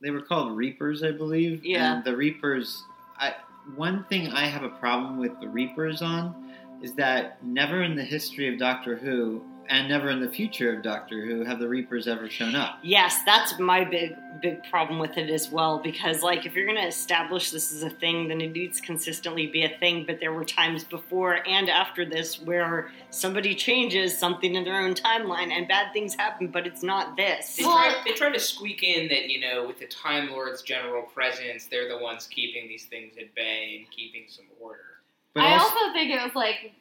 they 0.00 0.10
were 0.10 0.22
called 0.22 0.56
Reapers, 0.56 1.02
I 1.02 1.10
believe. 1.12 1.64
Yeah. 1.64 1.96
And 1.96 2.04
the 2.04 2.16
Reapers, 2.16 2.82
I, 3.18 3.34
one 3.74 4.04
thing 4.04 4.28
I 4.28 4.46
have 4.46 4.62
a 4.62 4.68
problem 4.70 5.18
with 5.18 5.38
the 5.40 5.48
Reapers 5.48 6.00
on 6.00 6.52
is 6.82 6.94
that 6.94 7.44
never 7.44 7.82
in 7.82 7.94
the 7.96 8.04
history 8.04 8.52
of 8.52 8.58
Doctor 8.58 8.96
Who 8.96 9.42
and 9.68 9.88
never 9.88 10.10
in 10.10 10.20
the 10.20 10.28
future 10.28 10.74
of 10.74 10.82
Doctor 10.82 11.24
Who 11.24 11.44
have 11.44 11.58
the 11.58 11.68
Reapers 11.68 12.06
ever 12.08 12.28
shown 12.30 12.54
up. 12.54 12.78
Yes, 12.82 13.22
that's 13.24 13.58
my 13.58 13.84
big 13.84 14.16
big 14.42 14.62
problem 14.70 14.98
with 14.98 15.16
it 15.16 15.30
as 15.30 15.48
well 15.50 15.78
because 15.78 16.22
like 16.22 16.44
if 16.44 16.54
you're 16.54 16.66
going 16.66 16.76
to 16.76 16.86
establish 16.86 17.50
this 17.50 17.72
as 17.72 17.82
a 17.82 17.88
thing 17.88 18.28
then 18.28 18.38
it 18.38 18.52
needs 18.52 18.82
consistently 18.82 19.46
be 19.46 19.64
a 19.64 19.78
thing 19.78 20.04
but 20.06 20.20
there 20.20 20.34
were 20.34 20.44
times 20.44 20.84
before 20.84 21.38
and 21.48 21.70
after 21.70 22.04
this 22.04 22.38
where 22.42 22.90
somebody 23.08 23.54
changes 23.54 24.18
something 24.18 24.54
in 24.54 24.62
their 24.62 24.78
own 24.78 24.92
timeline 24.92 25.50
and 25.50 25.66
bad 25.66 25.90
things 25.94 26.14
happen 26.14 26.48
but 26.48 26.66
it's 26.66 26.82
not 26.82 27.16
this. 27.16 27.56
They 27.56 27.64
Well- 27.64 27.78
try, 27.78 28.02
they 28.04 28.12
try 28.12 28.30
to 28.30 28.38
squeak 28.38 28.82
in 28.82 29.08
that, 29.08 29.30
you 29.30 29.40
know, 29.40 29.66
with 29.66 29.78
the 29.78 29.86
Time 29.86 30.30
Lord's 30.30 30.60
general 30.62 31.04
presence, 31.04 31.66
they're 31.66 31.88
the 31.88 31.98
ones 31.98 32.26
keeping 32.26 32.68
these 32.68 32.84
things 32.84 33.16
at 33.16 33.34
bay 33.34 33.76
and 33.78 33.90
keeping 33.90 34.24
some 34.28 34.44
order. 34.60 35.00
But 35.32 35.44
I 35.44 35.52
also, 35.58 35.74
also 35.76 35.92
think 35.92 36.10
it 36.10 36.22
was 36.22 36.34
like, 36.34 36.72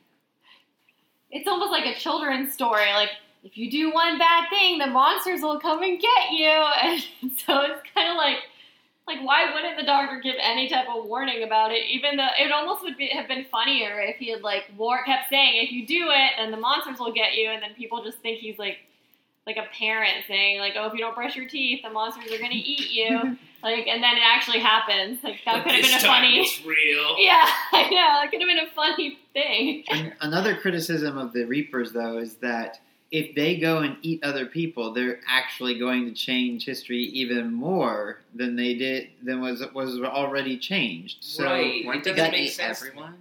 it's 1.36 1.50
almost 1.50 1.72
like 1.72 1.86
a 1.86 2.00
children's 2.00 2.54
story. 2.54 2.92
Like, 2.94 3.10
if 3.44 3.58
you 3.58 3.70
do 3.70 3.92
one 3.92 4.18
bad 4.18 4.50
thing, 4.50 4.80
the 4.80 4.88
monsters 4.88 5.42
will 5.42 5.60
come 5.60 5.84
and 5.84 6.00
get 6.00 6.32
you. 6.32 6.48
And 7.22 7.32
so 7.46 7.62
it's 7.62 7.82
kind 7.94 8.10
of 8.10 8.16
like, 8.16 8.38
like 9.06 9.20
why 9.22 9.54
wouldn't 9.54 9.78
the 9.78 9.86
doctor 9.86 10.20
give 10.22 10.36
any 10.40 10.70
type 10.70 10.88
of 10.90 11.06
warning 11.06 11.44
about 11.44 11.72
it? 11.72 11.84
Even 11.90 12.16
though 12.16 12.30
it 12.40 12.52
almost 12.52 12.84
would 12.84 12.98
be, 12.98 13.08
have 13.08 13.28
been 13.28 13.46
funnier 13.52 14.00
if 14.00 14.16
he 14.16 14.32
had 14.32 14.42
like 14.44 14.64
war 14.78 15.04
kept 15.06 15.30
saying, 15.30 15.62
if 15.62 15.72
you 15.72 15.86
do 15.86 16.08
it, 16.10 16.32
then 16.38 16.52
the 16.52 16.58
monsters 16.58 17.00
will 17.00 17.12
get 17.12 17.36
you, 17.36 17.50
and 17.50 17.62
then 17.62 17.74
people 17.76 18.02
just 18.02 18.20
think 18.20 18.40
he's 18.40 18.58
like, 18.58 18.78
like 19.46 19.58
a 19.58 19.68
parent 19.78 20.24
saying 20.28 20.60
like, 20.60 20.74
oh, 20.78 20.88
if 20.88 20.94
you 20.94 21.00
don't 21.00 21.16
brush 21.16 21.36
your 21.36 21.48
teeth, 21.48 21.82
the 21.84 21.90
monsters 21.90 22.32
are 22.32 22.40
gonna 22.40 22.54
eat 22.54 22.92
you. 22.92 23.38
like, 23.66 23.88
and 23.88 24.02
then 24.02 24.16
it 24.16 24.24
actually 24.24 24.60
happens. 24.60 25.22
Like 25.24 25.40
that 25.44 25.56
But 25.56 25.64
could 25.66 25.72
have 25.74 25.84
been 25.84 25.94
a 25.96 26.00
time 26.00 26.22
funny. 26.22 26.40
It's 26.40 26.66
real. 26.66 27.16
Yeah, 27.20 27.46
I 27.74 27.84
know. 27.90 28.22
That 28.22 28.28
could 28.32 28.40
have 28.42 28.48
been 28.48 28.60
a 28.66 28.72
funny 28.74 29.18
thing. 29.34 29.84
an- 29.90 30.14
another 30.22 30.56
criticism 30.56 31.18
of 31.18 31.34
the 31.34 31.44
Reapers, 31.46 31.92
though, 31.92 32.18
is 32.20 32.36
that 32.36 32.80
if 33.12 33.36
they 33.36 33.58
go 33.58 33.80
and 33.80 33.98
eat 34.02 34.24
other 34.24 34.46
people, 34.46 34.92
they're 34.94 35.20
actually 35.30 35.78
going 35.80 36.06
to 36.06 36.12
change 36.14 36.66
history 36.66 37.00
even 37.04 37.54
more 37.54 38.22
than 38.34 38.56
they 38.56 38.74
did 38.76 39.10
than 39.24 39.42
was 39.42 39.64
was 39.74 40.00
already 40.02 40.58
changed. 40.58 41.18
So, 41.24 41.44
right. 41.46 41.82
It 41.82 41.86
Weren't 41.88 42.04
doesn't 42.04 42.32
make 42.32 42.42
eat 42.42 42.50
sense. 42.50 42.82
everyone? 42.82 43.16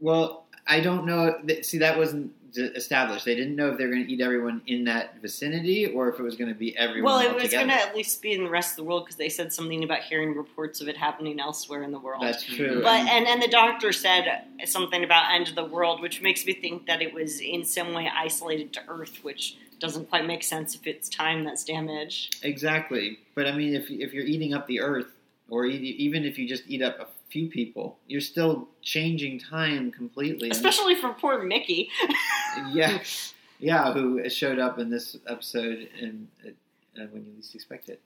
well, 0.00 0.46
I 0.66 0.80
don't 0.80 1.04
know. 1.04 1.40
See, 1.62 1.78
that 1.78 1.96
wasn't 1.98 2.32
d- 2.32 2.34
established. 2.56 3.24
They 3.24 3.34
didn't 3.34 3.56
know 3.56 3.70
if 3.70 3.78
they 3.78 3.84
were 3.84 3.92
going 3.92 4.06
to 4.06 4.12
eat 4.12 4.20
everyone 4.20 4.62
in 4.66 4.84
that 4.84 5.20
vicinity 5.20 5.86
or 5.86 6.08
if 6.08 6.18
it 6.18 6.22
was 6.22 6.36
going 6.36 6.48
to 6.48 6.58
be 6.58 6.76
everyone. 6.76 7.12
well, 7.12 7.20
it 7.20 7.34
was 7.34 7.50
going 7.50 7.68
to 7.68 7.74
at 7.74 7.94
least 7.94 8.20
be 8.22 8.32
in 8.32 8.44
the 8.44 8.50
rest 8.50 8.72
of 8.72 8.76
the 8.76 8.84
world 8.84 9.04
because 9.04 9.16
they 9.16 9.28
said 9.28 9.52
something 9.52 9.84
about 9.84 10.02
hearing 10.02 10.36
reports 10.36 10.80
of 10.80 10.88
it 10.88 10.96
happening 10.96 11.40
elsewhere 11.40 11.82
in 11.82 11.92
the 11.92 11.98
world. 11.98 12.22
That's 12.22 12.42
true. 12.42 12.74
Mm-hmm. 12.74 12.82
But 12.82 13.08
and 13.08 13.26
and 13.26 13.42
the 13.42 13.48
doctor 13.48 13.92
said 13.92 14.44
something 14.64 15.04
about 15.04 15.32
end 15.32 15.48
of 15.48 15.54
the 15.54 15.64
world, 15.64 16.00
which 16.00 16.22
makes 16.22 16.44
me 16.44 16.54
think 16.54 16.86
that 16.86 17.02
it 17.02 17.14
was 17.14 17.40
in 17.40 17.64
some 17.64 17.92
way 17.92 18.10
isolated 18.14 18.72
to 18.74 18.80
Earth, 18.88 19.18
which 19.22 19.56
doesn't 19.78 20.08
quite 20.08 20.26
make 20.26 20.42
sense 20.42 20.74
if 20.74 20.86
it's 20.86 21.08
time 21.08 21.44
that's 21.44 21.64
damaged. 21.64 22.36
Exactly, 22.42 23.18
but 23.34 23.46
I 23.46 23.52
mean, 23.52 23.74
if 23.74 23.90
if 23.90 24.12
you're 24.12 24.26
eating 24.26 24.54
up 24.54 24.66
the 24.66 24.80
Earth, 24.80 25.12
or 25.48 25.66
even 25.66 26.24
if 26.24 26.38
you 26.38 26.48
just 26.48 26.64
eat 26.68 26.82
up 26.82 26.98
a 27.00 27.06
few 27.30 27.48
people, 27.48 27.98
you're 28.06 28.20
still 28.20 28.68
changing 28.82 29.38
time 29.38 29.90
completely. 29.90 30.48
And- 30.48 30.56
Especially 30.56 30.94
for 30.94 31.12
poor 31.14 31.42
Mickey. 31.42 31.88
yeah, 32.70 32.98
yeah, 33.58 33.92
who 33.92 34.28
showed 34.28 34.58
up 34.58 34.78
in 34.78 34.90
this 34.90 35.16
episode 35.28 35.88
and 36.00 36.28
uh, 36.46 37.06
when 37.10 37.24
you 37.24 37.32
least 37.36 37.54
expect 37.54 37.88
it. 37.88 38.00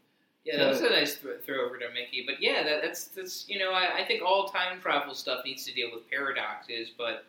Yeah, 0.45 0.59
that 0.59 0.69
was 0.69 0.81
a 0.83 0.90
nice 0.90 1.16
throw, 1.16 1.38
throw 1.38 1.64
over 1.64 1.78
to 1.78 1.87
Mickey. 1.95 2.23
But 2.26 2.37
yeah, 2.40 2.62
that, 2.64 2.83
that's 2.83 3.07
that's 3.07 3.49
you 3.49 3.59
know 3.59 3.73
I, 3.73 4.00
I 4.00 4.04
think 4.04 4.23
all 4.23 4.47
time 4.47 4.78
travel 4.81 5.14
stuff 5.14 5.45
needs 5.45 5.64
to 5.64 5.73
deal 5.73 5.88
with 5.93 6.09
paradoxes, 6.11 6.90
but 6.97 7.25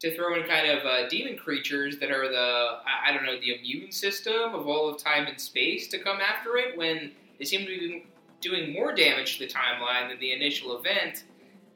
to 0.00 0.16
throw 0.16 0.34
in 0.34 0.44
kind 0.48 0.68
of 0.68 0.84
uh, 0.84 1.08
demon 1.08 1.36
creatures 1.38 1.98
that 2.00 2.10
are 2.10 2.28
the 2.28 2.78
I, 2.84 3.10
I 3.10 3.12
don't 3.12 3.24
know 3.24 3.38
the 3.38 3.54
immune 3.54 3.92
system 3.92 4.54
of 4.54 4.66
all 4.66 4.88
of 4.88 5.00
time 5.00 5.28
and 5.28 5.40
space 5.40 5.86
to 5.88 5.98
come 6.00 6.18
after 6.20 6.56
it 6.56 6.76
when 6.76 7.12
they 7.38 7.44
seem 7.44 7.60
to 7.60 7.66
be 7.66 8.06
doing 8.42 8.72
more 8.74 8.94
damage 8.94 9.38
to 9.38 9.46
the 9.46 9.52
timeline 9.52 10.10
than 10.10 10.18
the 10.20 10.32
initial 10.32 10.78
event, 10.78 11.24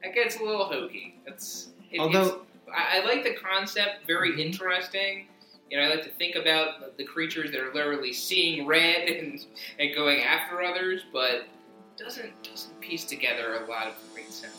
that 0.03 0.13
gets 0.13 0.39
a 0.39 0.43
little 0.43 0.65
hokey. 0.65 1.15
That's 1.25 1.69
it, 1.91 1.99
Although- 1.99 2.21
it's- 2.21 2.39
I, 2.71 2.99
I 2.99 3.05
like 3.05 3.23
the 3.23 3.33
concept, 3.33 4.05
very 4.05 4.31
mm-hmm. 4.31 4.41
interesting. 4.41 5.27
You 5.71 5.77
know, 5.77 5.83
I 5.83 5.89
like 5.89 6.03
to 6.03 6.09
think 6.11 6.35
about 6.35 6.97
the 6.97 7.03
creatures 7.05 7.51
that 7.51 7.61
are 7.61 7.73
literally 7.73 8.11
seeing 8.13 8.67
red 8.67 9.07
and, 9.09 9.39
and 9.79 9.95
going 9.95 10.19
after 10.21 10.61
others, 10.61 11.01
but 11.13 11.47
doesn't 11.97 12.31
doesn't 12.43 12.79
piece 12.79 13.05
together 13.05 13.55
a 13.65 13.69
lot 13.69 13.87
of 13.87 13.93
the 14.03 14.13
great 14.13 14.31
sense. 14.31 14.53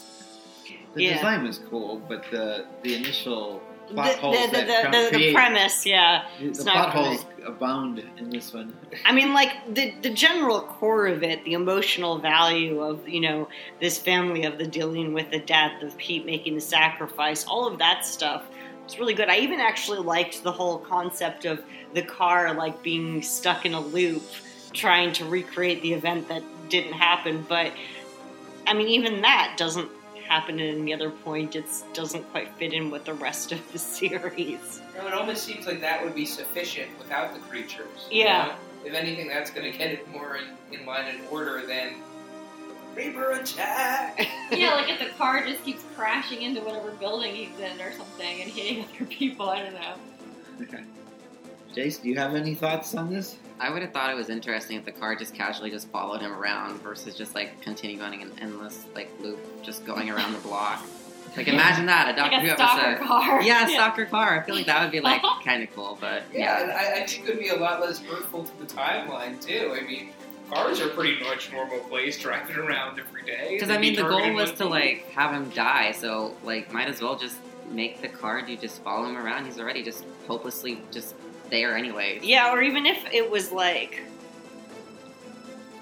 Of 0.89 0.95
the 0.95 1.05
Yeah. 1.05 1.15
design 1.15 1.45
was 1.45 1.59
cool, 1.71 2.03
but 2.09 2.25
the 2.31 2.67
the 2.83 2.95
initial 2.97 3.63
The, 3.91 4.03
holes 4.03 4.51
the, 4.51 4.59
the, 4.59 4.67
that 4.67 5.11
the, 5.13 5.19
the, 5.19 5.33
premise, 5.33 5.87
yeah. 5.87 6.25
the 6.39 6.49
it's 6.49 6.63
plot 6.63 6.91
holes 6.91 7.25
abound 7.45 8.05
in 8.19 8.31
this 8.31 8.53
one. 8.53 8.77
I 9.05 9.13
mean, 9.13 9.33
like 9.33 9.75
the 9.75 9.95
the 10.03 10.11
general 10.11 10.61
core 10.61 11.07
of 11.07 11.23
it, 11.23 11.45
the 11.45 11.55
emotional 11.55 12.19
value 12.19 12.83
of 12.83 13.09
you 13.09 13.21
know 13.21 13.49
this 13.81 13.99
family 13.99 14.45
of 14.45 14.59
the 14.59 14.67
dealing 14.67 15.15
with 15.15 15.31
the 15.31 15.41
death 15.41 15.83
of 15.83 15.97
Pete 15.97 16.27
making 16.27 16.55
the 16.55 16.61
sacrifice, 16.61 17.47
all 17.47 17.67
of 17.67 17.79
that 17.79 18.05
stuff 18.05 18.45
was 18.85 18.99
really 18.99 19.15
good. 19.15 19.29
I 19.29 19.39
even 19.39 19.61
actually 19.61 20.01
liked 20.01 20.43
the 20.43 20.53
whole 20.53 20.79
concept 20.79 21.45
of 21.45 21.63
the 21.95 22.03
car 22.03 22.55
like 22.55 22.83
being 22.83 23.23
stuck 23.23 23.65
in 23.65 23.75
a 23.75 23.81
loop, 23.81 24.23
trying 24.73 25.13
to 25.15 25.25
recreate 25.25 25.83
the 25.83 25.93
event 25.93 26.29
that 26.29 26.43
didn't 26.69 26.93
happen. 26.93 27.45
But 27.49 27.73
I 28.67 28.75
mean, 28.75 28.89
even 28.89 29.23
that 29.23 29.55
doesn't 29.57 29.91
happen 30.29 30.61
at 30.61 30.75
any 30.75 30.93
other 30.95 31.11
point. 31.11 31.57
It 31.57 31.65
doesn't 31.95 32.23
quite 32.31 32.53
fit 32.57 32.73
in 32.73 32.91
with 32.91 33.05
the 33.05 33.15
rest 33.15 33.53
of 33.53 33.73
the 33.73 33.79
series. 33.97 34.81
You 34.95 35.01
know, 35.03 35.09
it 35.09 35.15
almost 35.15 35.45
seems 35.45 35.67
like 35.67 35.81
that 35.81 36.05
would 36.05 36.15
be 36.15 36.27
sufficient 36.27 36.91
without 36.99 37.35
the 37.35 37.41
creatures. 37.41 38.07
you 38.11 38.25
Yeah. 38.25 38.47
know? 38.49 38.55
If 38.85 38.95
anything, 38.95 39.27
that's 39.29 39.51
going 39.51 39.71
to 39.71 39.77
get 39.77 39.91
it 39.91 40.09
more 40.13 40.37
in, 40.37 40.79
in 40.81 40.87
line 40.87 41.07
and 41.09 41.19
order 41.31 41.67
than 41.67 41.95
Reaper 42.95 43.33
attack. 43.33 44.27
Yeah, 44.51 44.75
like 44.77 44.89
if 44.89 44.99
the 44.99 45.11
car 45.19 45.45
just 45.45 45.63
keeps 45.63 45.85
crashing 45.95 46.41
into 46.43 46.63
whatever 46.63 46.91
building 46.93 47.35
he's 47.35 47.51
in 47.61 47.79
or 47.83 47.93
something 47.93 48.41
and 48.41 48.51
hitting 48.51 48.83
other 48.97 49.05
people. 49.05 49.49
I 49.51 49.63
don't 49.63 49.75
know. 49.75 49.95
Okay. 51.79 51.89
Jace, 51.89 52.03
do 52.03 52.09
you 52.09 52.17
have 52.17 52.35
any 52.35 52.55
thoughts 52.55 52.95
on 52.95 53.11
this? 53.11 53.37
I 53.61 53.71
would 53.71 53.83
have 53.83 53.93
thought 53.93 54.11
it 54.11 54.17
was 54.17 54.31
interesting 54.31 54.77
if 54.77 54.85
the 54.85 54.93
car 54.93 55.17
just 55.17 55.35
casually 55.35 55.71
just 55.71 55.89
followed 55.89 56.21
him 56.21 56.33
around 56.33 56.81
versus 56.81 57.17
just 57.17 57.35
like 57.35 57.61
continue 57.61 58.01
running 58.01 58.23
an 58.23 58.33
endless 58.41 58.87
like 58.95 59.11
loop, 59.21 59.39
just 59.63 59.85
going 59.85 60.11
around 60.11 60.33
the 60.33 60.39
block. 60.39 60.83
Like 61.37 61.49
imagine 61.49 61.87
that 61.87 62.09
a 62.09 62.17
Doctor 62.17 62.37
Like 62.39 62.47
Who 62.47 62.53
a 62.53 62.57
stalker 62.57 62.87
episode. 62.87 63.07
car. 63.07 63.43
Yeah, 63.43 63.67
a 63.67 63.69
stalker 63.75 64.07
car. 64.07 64.41
I 64.41 64.43
feel 64.45 64.55
like 64.55 64.67
that 64.67 64.83
would 64.83 64.93
be 64.93 65.01
like 65.01 65.23
kind 65.45 65.63
of 65.63 65.75
cool, 65.75 65.99
but 66.01 66.23
Yeah, 66.33 66.67
yeah. 66.67 66.77
I, 66.77 67.03
I 67.03 67.07
think 67.07 67.29
it 67.29 67.35
would 67.35 67.41
be 67.41 67.49
a 67.51 67.57
lot 67.57 67.81
less 67.81 68.01
hurtful 68.01 68.45
to 68.45 68.59
the 68.59 68.67
timeline 68.67 69.45
too. 69.45 69.77
I 69.77 69.85
mean, 69.85 70.11
cars 70.51 70.81
are 70.81 70.89
pretty 70.89 71.23
much 71.23 71.53
normal 71.53 71.79
place 71.81 72.19
driving 72.19 72.57
around 72.57 72.99
every 72.99 73.25
day. 73.25 73.49
Because 73.53 73.71
I 73.71 73.79
mean, 73.79 73.95
the 73.95 74.03
goal 74.03 74.33
was 74.33 74.53
to 74.53 74.65
like 74.65 75.11
have 75.11 75.33
him 75.33 75.51
die, 75.51 75.93
so 75.93 76.37
like 76.45 76.73
might 76.73 76.89
as 76.89 77.03
well 77.03 77.17
just 77.17 77.37
make 77.71 78.01
the 78.01 78.09
car 78.09 78.41
You 78.41 78.57
just 78.57 78.83
follow 78.83 79.07
him 79.07 79.17
around. 79.17 79.45
He's 79.45 79.59
already 79.59 79.83
just 79.83 80.05
hopelessly 80.27 80.81
just 80.91 81.15
there 81.51 81.77
anyway. 81.77 82.21
Yeah, 82.23 82.53
or 82.53 82.63
even 82.63 82.87
if 82.87 83.05
it 83.13 83.31
was 83.31 83.53
like 83.53 84.03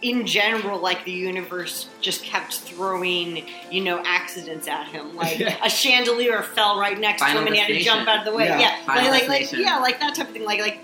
in 0.03 0.27
general, 0.27 0.79
like 0.79 1.05
the 1.05 1.13
universe 1.13 1.89
just 2.01 2.23
kept 2.23 2.55
throwing, 2.59 3.45
you 3.71 3.83
know, 3.83 4.03
accidents 4.05 4.69
at 4.69 4.87
him. 4.89 5.17
Like 5.17 5.39
Yeah. 5.39 5.57
a 5.65 5.71
chandelier 5.71 6.43
fell 6.43 6.79
right 6.79 6.99
next 6.99 7.23
Final 7.23 7.37
to 7.37 7.41
him 7.43 7.47
and 7.49 7.55
he 7.57 7.61
had 7.61 7.69
to 7.69 7.81
jump 7.81 8.09
out 8.09 8.19
of 8.21 8.25
the 8.25 8.35
way. 8.37 8.47
Yeah, 8.47 8.59
Yeah, 8.61 8.87
like, 8.87 9.11
like, 9.11 9.29
like 9.29 9.53
yeah, 9.53 9.79
like 9.79 9.99
that 10.01 10.15
type 10.15 10.29
of 10.29 10.33
thing. 10.33 10.45
Like 10.45 10.61
like 10.61 10.81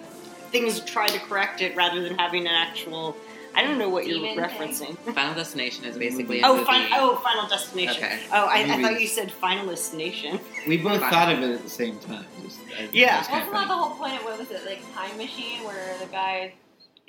things 0.51 0.81
try 0.81 1.09
to 1.09 1.19
correct 1.21 1.61
it 1.61 1.77
rather 1.77 2.03
than 2.03 2.17
having 2.19 2.43
an 2.47 2.55
actual 2.55 3.17
I 3.55 3.63
don't 3.63 3.79
know 3.79 3.89
what 3.89 4.07
you're 4.07 4.19
Demon 4.19 4.45
referencing. 4.45 4.97
Final 5.15 5.35
Destination 5.35 5.85
is 5.85 5.99
basically 5.99 6.43
oh, 6.43 6.49
a 6.49 6.51
Oh, 6.53 6.57
movie. 6.59 6.71
fin- 6.73 6.89
oh, 6.95 7.17
Final 7.17 7.49
Destination. 7.49 8.03
Okay. 8.03 8.21
Oh, 8.33 8.47
I, 8.47 8.63
I 8.63 8.83
thought 8.83 9.01
you 9.01 9.07
said 9.07 9.33
Finalist 9.43 9.95
Nation. 9.95 10.41
We 10.67 10.77
both 10.79 11.01
Fine. 11.01 11.11
thought 11.11 11.33
of 11.33 11.39
it 11.43 11.51
at 11.55 11.63
the 11.63 11.69
same 11.71 11.99
time. 11.99 12.25
Just, 12.43 12.61
I- 12.79 12.89
Yeah. 12.93 13.21
it's 13.21 13.29
Wasn't 13.31 13.53
that 13.53 13.69
the 13.69 13.75
whole 13.75 13.97
point 13.97 14.15
of 14.15 14.25
what 14.25 14.39
was 14.39 14.51
it, 14.51 14.65
like 14.65 14.81
Time 14.95 15.17
Machine, 15.19 15.65
where 15.65 15.97
the 16.01 16.07
guy 16.07 16.55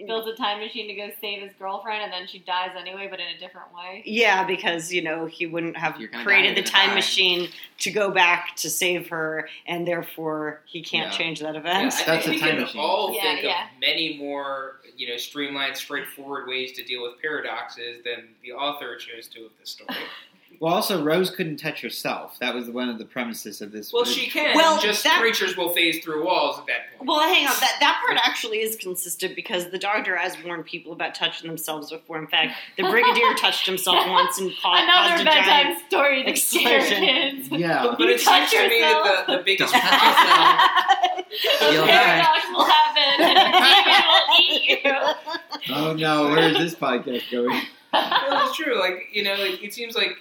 builds 0.08 0.28
a 0.28 0.36
time 0.36 0.60
machine 0.60 0.88
to 0.88 0.94
go 0.96 1.10
save 1.22 1.42
his 1.44 1.52
girlfriend, 1.58 2.04
and 2.04 2.12
then 2.12 2.28
she 2.28 2.40
dies 2.40 2.72
anyway, 2.78 3.08
but 3.10 3.20
in 3.20 3.28
a 3.36 3.40
different 3.40 3.68
way. 3.74 4.02
Yeah, 4.06 4.44
because 4.44 4.92
you 4.92 5.02
know 5.02 5.26
he 5.26 5.46
wouldn't 5.46 5.78
have 5.78 6.00
You're 6.00 6.10
die, 6.10 6.24
created 6.24 6.58
the 6.58 6.64
time 6.64 6.90
die. 6.90 6.96
machine 6.96 7.50
to 7.80 7.92
go 7.92 8.12
back 8.12 8.56
to 8.58 8.70
save 8.70 9.08
her, 9.10 9.48
and 9.68 9.88
therefore 9.88 10.62
he 10.66 10.82
can't 10.82 11.12
Yeah. 11.12 11.18
change 11.18 11.40
that 11.42 11.56
event. 11.56 11.94
I 11.94 12.04
That's 12.06 12.26
think 12.26 12.26
a 12.26 12.30
we 12.32 12.40
time 12.40 12.50
can 12.50 12.62
machine. 12.62 12.82
all 12.82 13.14
Yeah, 13.14 13.22
think 13.22 13.44
yeah. 13.44 13.66
of 13.66 13.80
many 13.80 14.18
more, 14.18 14.82
you 14.98 15.08
know, 15.08 15.18
streamlined, 15.18 15.78
straightforward 15.78 16.48
ways 16.48 16.72
to 16.74 16.84
deal 16.84 17.04
with 17.04 17.22
paradoxes 17.22 18.04
than 18.04 18.30
the 18.42 18.52
author 18.54 18.96
chose 18.98 19.28
to 19.30 19.46
of 19.46 19.52
this 19.60 19.70
story. 19.72 19.90
Well, 20.60 20.74
also 20.74 21.04
Rose 21.04 21.30
couldn't 21.30 21.58
touch 21.58 21.82
herself. 21.82 22.38
That 22.40 22.54
was 22.56 22.70
one 22.70 22.90
of 22.90 22.98
the 22.98 23.06
premises 23.06 23.62
of 23.62 23.72
this. 23.72 23.92
Well, 23.92 24.06
she 24.06 24.30
can. 24.30 24.56
Well, 24.56 24.80
just 24.82 25.04
that- 25.04 25.20
creatures 25.20 25.56
will 25.58 25.70
phase 25.70 26.04
through 26.04 26.26
walls 26.26 26.60
at 26.60 26.66
that 26.68 26.98
point. 26.98 27.08
Well, 27.10 27.20
hang 27.22 27.46
on. 27.48 27.54
That 27.60 27.78
that 27.80 28.02
part 28.06 28.18
actually 28.24 28.60
is 28.62 28.76
consistent 28.76 29.36
because 29.36 29.70
the 29.72 29.78
doctor 29.80 30.16
has 30.16 30.36
warned 30.44 30.66
people 30.66 30.94
about 30.94 31.16
touching 31.16 31.48
themselves 31.48 31.92
before. 31.92 32.18
In 32.18 32.28
fact, 32.28 32.56
the 32.78 32.84
brigadier 32.84 33.34
touched 33.38 33.66
himself 33.66 34.08
once 34.08 34.40
and 34.40 34.50
caused, 34.62 34.88
caused 34.90 35.12
Another 35.12 35.22
a 35.22 35.26
bedtime 35.26 35.64
giant. 35.74 35.86
story 35.88 36.24
to 36.24 36.30
explosion. 36.30 37.02
kids. 37.04 37.50
Yeah. 37.52 37.84
but 37.98 38.00
You 38.00 38.08
it 38.10 38.20
seems 38.20 38.24
touch 38.26 38.52
to 38.52 38.70
me 38.70 38.80
that 38.82 39.26
the, 39.28 39.38
the 39.38 39.44
biggest 39.44 39.74
Don't 39.74 39.82
touch 39.82 40.02
yourself. 41.44 41.62
A 41.62 41.74
You'll 41.74 41.86
paradox 41.88 42.40
will 42.52 42.66
happen, 42.66 43.26
and 43.26 43.38
a 43.38 43.52
demon 43.52 44.04
will 44.08 44.40
eat 44.40 44.84
you. 44.86 45.74
Oh 45.76 45.94
no, 45.94 46.30
where 46.30 46.50
is 46.50 46.58
this 46.58 46.76
podcast 46.76 47.30
going? 47.32 47.62
Well, 47.94 48.48
it's 48.48 48.58
true. 48.58 48.80
Like 48.80 49.10
you 49.12 49.24
know, 49.24 49.34
it, 49.34 49.64
it 49.64 49.74
seems 49.74 49.96
like 49.96 50.18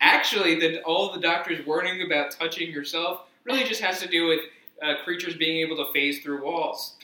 actually 0.00 0.58
that 0.60 0.82
all 0.82 1.12
the 1.12 1.20
doctor's 1.20 1.64
warning 1.66 2.02
about 2.02 2.30
touching 2.30 2.70
yourself 2.70 3.22
really 3.44 3.64
just 3.64 3.80
has 3.80 4.00
to 4.00 4.08
do 4.08 4.26
with 4.26 4.40
uh, 4.82 4.94
creatures 5.04 5.34
being 5.36 5.58
able 5.58 5.76
to 5.84 5.92
phase 5.92 6.22
through 6.22 6.44
walls. 6.44 6.94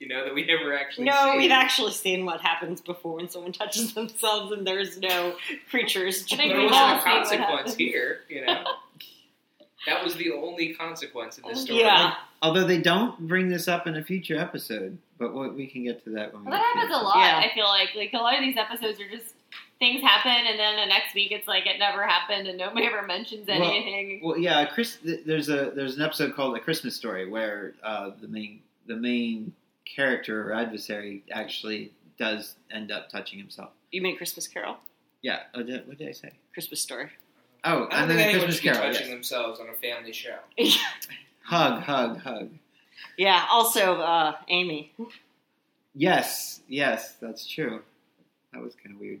You 0.00 0.08
know 0.08 0.24
that 0.24 0.34
we 0.34 0.44
never 0.44 0.76
actually. 0.76 1.04
No, 1.04 1.32
see. 1.32 1.38
we've 1.38 1.50
actually 1.50 1.92
seen 1.92 2.26
what 2.26 2.40
happens 2.40 2.80
before 2.80 3.16
when 3.16 3.30
someone 3.30 3.52
touches 3.52 3.94
themselves 3.94 4.52
and 4.52 4.66
there's 4.66 4.98
no 4.98 5.34
creatures. 5.70 6.26
I 6.30 6.36
think 6.36 6.52
But 6.52 6.60
it 6.60 6.70
wasn't 6.70 6.98
a 6.98 7.02
consequence 7.02 7.74
here. 7.74 8.20
You 8.28 8.44
know, 8.44 8.64
that 9.86 10.04
was 10.04 10.14
the 10.16 10.32
only 10.32 10.74
consequence 10.74 11.38
in 11.38 11.44
this 11.48 11.62
story. 11.62 11.80
Yeah. 11.80 12.14
Although 12.42 12.64
they 12.64 12.80
don't 12.80 13.18
bring 13.26 13.48
this 13.48 13.68
up 13.68 13.86
in 13.86 13.96
a 13.96 14.04
future 14.04 14.36
episode, 14.36 14.98
but 15.18 15.34
we 15.34 15.48
we 15.50 15.66
can 15.66 15.84
get 15.84 16.04
to 16.04 16.10
that 16.10 16.34
when 16.34 16.44
Well, 16.44 16.52
get 16.52 16.60
that 16.60 16.74
happens 16.74 16.94
a 16.94 17.02
lot. 17.02 17.16
Yeah. 17.16 17.38
I 17.38 17.54
feel 17.54 17.64
like 17.64 17.90
like 17.96 18.12
a 18.12 18.18
lot 18.18 18.34
of 18.34 18.40
these 18.40 18.56
episodes 18.56 19.00
are 19.00 19.08
just 19.08 19.34
things 19.84 20.02
happen, 20.02 20.46
and 20.48 20.58
then 20.58 20.76
the 20.76 20.86
next 20.86 21.14
week 21.14 21.30
it's 21.30 21.46
like 21.46 21.66
it 21.66 21.78
never 21.78 22.06
happened, 22.06 22.48
and 22.48 22.56
nobody 22.56 22.86
ever 22.86 23.06
mentions 23.06 23.48
anything. 23.48 24.20
Well, 24.22 24.38
yeah, 24.38 24.64
Chris. 24.66 24.98
There's 25.26 25.48
a 25.48 25.72
there's 25.74 25.96
an 25.96 26.02
episode 26.02 26.34
called 26.34 26.56
A 26.56 26.60
Christmas 26.60 26.96
Story 26.96 27.28
where 27.28 27.74
uh, 27.82 28.10
the 28.20 28.28
main 28.28 28.60
the 28.86 28.96
main 28.96 29.52
character 29.84 30.50
or 30.50 30.54
adversary 30.54 31.22
actually 31.30 31.92
does 32.18 32.54
end 32.70 32.90
up 32.90 33.10
touching 33.10 33.38
himself. 33.38 33.70
You 33.90 34.00
mean 34.02 34.16
Christmas 34.16 34.48
Carol? 34.48 34.78
Yeah. 35.22 35.40
Oh, 35.54 35.62
did, 35.62 35.86
what 35.86 35.98
did 35.98 36.08
I 36.08 36.12
say? 36.12 36.32
Christmas 36.52 36.80
story. 36.80 37.10
Oh, 37.64 37.70
I 37.70 37.72
don't 37.74 37.92
and 37.92 38.08
think 38.08 38.08
then 38.08 38.18
A 38.18 38.22
anyone 38.22 38.44
Christmas 38.46 38.54
should 38.56 38.62
be 38.62 38.68
Carol. 38.68 38.92
touching 38.92 39.06
yes. 39.06 39.14
themselves 39.14 39.60
on 39.60 39.68
a 39.68 39.74
family 39.74 40.12
show. 40.12 40.36
Hug, 41.46 41.82
hug, 41.82 42.18
hug. 42.20 42.48
yeah. 43.18 43.44
Also, 43.50 44.00
uh, 44.00 44.32
Amy. 44.48 44.94
Yes, 45.94 46.60
yes, 46.68 47.16
that's 47.20 47.46
true. 47.46 47.82
That 48.54 48.62
was 48.62 48.74
kind 48.82 48.94
of 48.94 49.00
weird. 49.00 49.20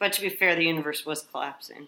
But 0.00 0.12
to 0.14 0.22
be 0.22 0.30
fair, 0.30 0.56
the 0.56 0.64
universe 0.64 1.04
was 1.06 1.22
collapsing. 1.30 1.86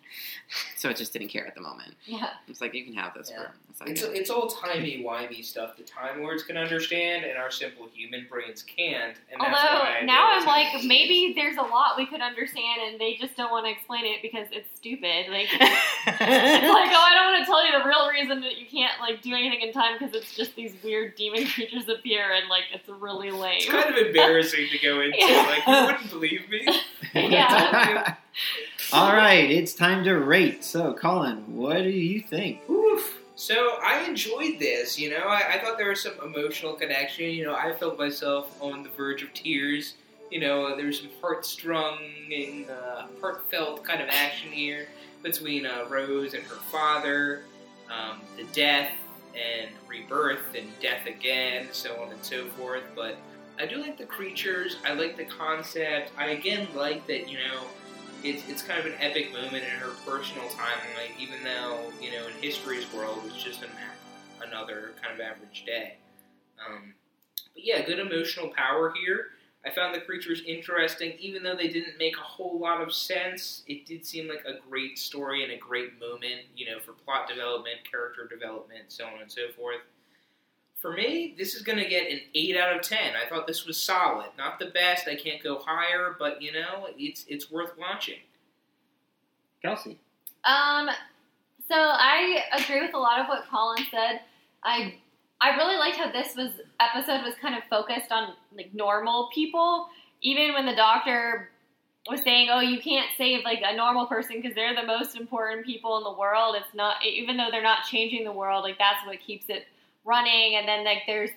So 0.76 0.90
it 0.90 0.96
just 0.98 1.12
didn't 1.14 1.28
care 1.28 1.46
at 1.46 1.54
the 1.54 1.62
moment. 1.62 1.94
yeah, 2.04 2.28
It's 2.46 2.60
like 2.60 2.74
you 2.74 2.84
can 2.84 2.92
have 2.94 3.14
this 3.14 3.30
Yeah. 3.30 3.44
for. 3.44 3.52
It's 3.70 3.80
like, 3.80 3.88
It's 3.90 4.02
it's 4.02 4.30
all 4.30 4.48
timey 4.48 5.02
wimey 5.02 5.42
stuff 5.42 5.78
the 5.78 5.82
Time 5.82 6.20
Lords 6.22 6.42
can 6.42 6.58
understand, 6.58 7.24
and 7.24 7.38
our 7.38 7.50
simple 7.50 7.88
human 7.94 8.26
brains 8.28 8.62
can't. 8.62 9.16
And 9.32 9.40
although 9.40 9.52
why 9.52 10.02
now 10.04 10.28
I'm 10.32 10.44
like 10.46 10.78
to 10.82 10.86
maybe 10.86 11.32
there's 11.34 11.56
a 11.56 11.62
lot 11.62 11.96
we 11.96 12.04
could 12.04 12.20
understand, 12.20 12.82
and 12.86 13.00
they 13.00 13.14
just 13.14 13.34
don't 13.34 13.50
want 13.50 13.64
to 13.64 13.72
explain 13.72 14.04
it 14.04 14.20
because 14.20 14.46
it's 14.52 14.68
stupid. 14.76 15.30
Like 15.30 15.48
it's 15.52 15.62
like 16.06 16.90
oh, 16.92 17.02
I 17.02 17.14
don't 17.14 17.32
want 17.32 17.40
to 17.40 17.46
tell 17.46 17.64
you 17.64 17.72
the 17.82 17.88
real 17.88 18.08
reason 18.10 18.40
that 18.42 18.58
you 18.58 18.66
can't 18.66 19.00
like 19.00 19.22
do 19.22 19.34
anything 19.34 19.62
in 19.62 19.72
time 19.72 19.96
because 19.98 20.14
it's 20.14 20.36
just 20.36 20.54
these 20.54 20.74
weird 20.84 21.14
demon 21.16 21.46
creatures 21.54 21.88
appear, 21.88 22.30
and 22.32 22.48
like 22.50 22.64
it's 22.74 22.86
really 22.90 23.30
lame. 23.30 23.56
It's 23.56 23.70
kind 23.70 23.88
of 23.88 23.96
embarrassing 23.96 24.68
to 24.70 24.78
go 24.80 25.00
into. 25.00 25.16
Yeah. 25.22 25.46
Like 25.48 25.66
you 25.66 25.86
wouldn't 25.86 26.10
believe 26.10 26.48
me. 26.50 26.68
Yeah. 27.14 28.01
All 28.92 29.12
right, 29.14 29.50
it's 29.50 29.74
time 29.74 30.04
to 30.04 30.14
rate. 30.14 30.64
So, 30.64 30.92
Colin, 30.94 31.56
what 31.56 31.78
do 31.78 31.90
you 31.90 32.20
think? 32.20 32.60
Oof. 32.68 33.20
So 33.34 33.78
I 33.82 34.04
enjoyed 34.06 34.58
this. 34.58 34.98
You 34.98 35.10
know, 35.10 35.24
I, 35.26 35.54
I 35.54 35.58
thought 35.58 35.78
there 35.78 35.88
was 35.88 36.02
some 36.02 36.14
emotional 36.24 36.74
connection. 36.74 37.30
You 37.30 37.46
know, 37.46 37.54
I 37.54 37.72
felt 37.72 37.98
myself 37.98 38.56
on 38.60 38.82
the 38.82 38.90
verge 38.90 39.22
of 39.22 39.32
tears. 39.34 39.94
You 40.30 40.40
know, 40.40 40.76
there 40.76 40.86
was 40.86 40.98
some 41.00 41.10
heart-strung 41.20 41.98
and 42.32 42.70
uh, 42.70 43.06
heartfelt 43.20 43.84
kind 43.84 44.00
of 44.00 44.08
action 44.10 44.50
here 44.50 44.86
between 45.22 45.66
uh, 45.66 45.84
Rose 45.88 46.34
and 46.34 46.42
her 46.44 46.56
father, 46.56 47.42
um, 47.90 48.20
the 48.36 48.44
death 48.52 48.92
and 49.34 49.70
rebirth 49.88 50.54
and 50.56 50.68
death 50.80 51.06
again, 51.06 51.68
so 51.72 52.02
on 52.02 52.12
and 52.12 52.24
so 52.24 52.46
forth. 52.46 52.82
But 52.94 53.16
I 53.58 53.66
do 53.66 53.76
like 53.76 53.98
the 53.98 54.06
creatures. 54.06 54.76
I 54.84 54.92
like 54.94 55.16
the 55.16 55.24
concept. 55.24 56.12
I 56.16 56.28
again 56.28 56.68
like 56.74 57.06
that. 57.06 57.28
You 57.28 57.38
know, 57.38 57.62
it's 58.24 58.48
it's 58.48 58.62
kind 58.62 58.80
of 58.80 58.86
an 58.86 58.94
epic 59.00 59.32
moment 59.32 59.64
in 59.64 59.78
her 59.80 59.90
personal 60.06 60.48
timeline, 60.48 61.18
even 61.18 61.42
though 61.44 61.80
you 62.00 62.10
know 62.10 62.26
in 62.26 62.32
history's 62.42 62.90
world 62.92 63.20
it's 63.26 63.42
just 63.42 63.62
an, 63.62 63.70
another 64.46 64.92
kind 65.02 65.14
of 65.14 65.20
average 65.20 65.64
day. 65.66 65.96
Um, 66.64 66.94
but 67.54 67.64
yeah, 67.64 67.84
good 67.84 67.98
emotional 67.98 68.48
power 68.48 68.94
here. 69.04 69.26
I 69.64 69.70
found 69.70 69.94
the 69.94 70.00
creatures 70.00 70.42
interesting, 70.44 71.12
even 71.20 71.44
though 71.44 71.54
they 71.54 71.68
didn't 71.68 71.96
make 71.96 72.16
a 72.16 72.22
whole 72.22 72.58
lot 72.58 72.80
of 72.80 72.92
sense. 72.92 73.62
It 73.68 73.86
did 73.86 74.04
seem 74.04 74.28
like 74.28 74.44
a 74.44 74.58
great 74.68 74.98
story 74.98 75.44
and 75.44 75.52
a 75.52 75.56
great 75.56 76.00
moment, 76.00 76.42
you 76.56 76.66
know, 76.66 76.80
for 76.80 76.92
plot 76.92 77.28
development, 77.28 77.76
character 77.88 78.26
development, 78.26 78.84
so 78.88 79.06
on 79.06 79.20
and 79.22 79.30
so 79.30 79.42
forth. 79.56 79.82
For 80.82 80.92
me, 80.92 81.36
this 81.38 81.54
is 81.54 81.62
going 81.62 81.78
to 81.78 81.88
get 81.88 82.10
an 82.10 82.18
8 82.34 82.56
out 82.56 82.74
of 82.74 82.82
10. 82.82 82.98
I 83.14 83.28
thought 83.28 83.46
this 83.46 83.64
was 83.66 83.80
solid. 83.80 84.26
Not 84.36 84.58
the 84.58 84.66
best, 84.66 85.06
I 85.06 85.14
can't 85.14 85.40
go 85.40 85.60
higher, 85.64 86.16
but 86.18 86.42
you 86.42 86.52
know, 86.52 86.88
it's 86.98 87.24
it's 87.28 87.52
worth 87.52 87.78
watching. 87.78 88.18
Kelsey. 89.62 90.00
Um, 90.42 90.90
so 91.68 91.76
I 91.76 92.42
agree 92.52 92.80
with 92.80 92.94
a 92.94 92.98
lot 92.98 93.20
of 93.20 93.28
what 93.28 93.44
Colin 93.48 93.86
said. 93.92 94.22
I 94.64 94.96
I 95.40 95.56
really 95.56 95.76
liked 95.76 95.96
how 95.96 96.10
this 96.10 96.34
was 96.34 96.50
episode 96.80 97.22
was 97.24 97.34
kind 97.40 97.54
of 97.54 97.62
focused 97.70 98.10
on 98.10 98.34
like 98.56 98.74
normal 98.74 99.30
people. 99.32 99.86
Even 100.20 100.52
when 100.52 100.66
the 100.66 100.74
doctor 100.74 101.50
was 102.10 102.22
saying, 102.22 102.48
"Oh, 102.50 102.58
you 102.58 102.80
can't 102.80 103.08
save 103.16 103.44
like 103.44 103.60
a 103.64 103.76
normal 103.76 104.06
person 104.06 104.40
because 104.40 104.56
they're 104.56 104.74
the 104.74 104.86
most 104.86 105.16
important 105.16 105.64
people 105.64 105.96
in 105.98 106.02
the 106.02 106.12
world." 106.12 106.56
It's 106.56 106.74
not 106.74 107.04
even 107.04 107.36
though 107.36 107.48
they're 107.52 107.62
not 107.62 107.84
changing 107.84 108.24
the 108.24 108.32
world. 108.32 108.64
Like 108.64 108.78
that's 108.78 109.06
what 109.06 109.20
keeps 109.20 109.48
it 109.48 109.66
running. 110.04 110.56
And 110.56 110.66
then 110.66 110.84
like 110.84 111.02
there's 111.06 111.30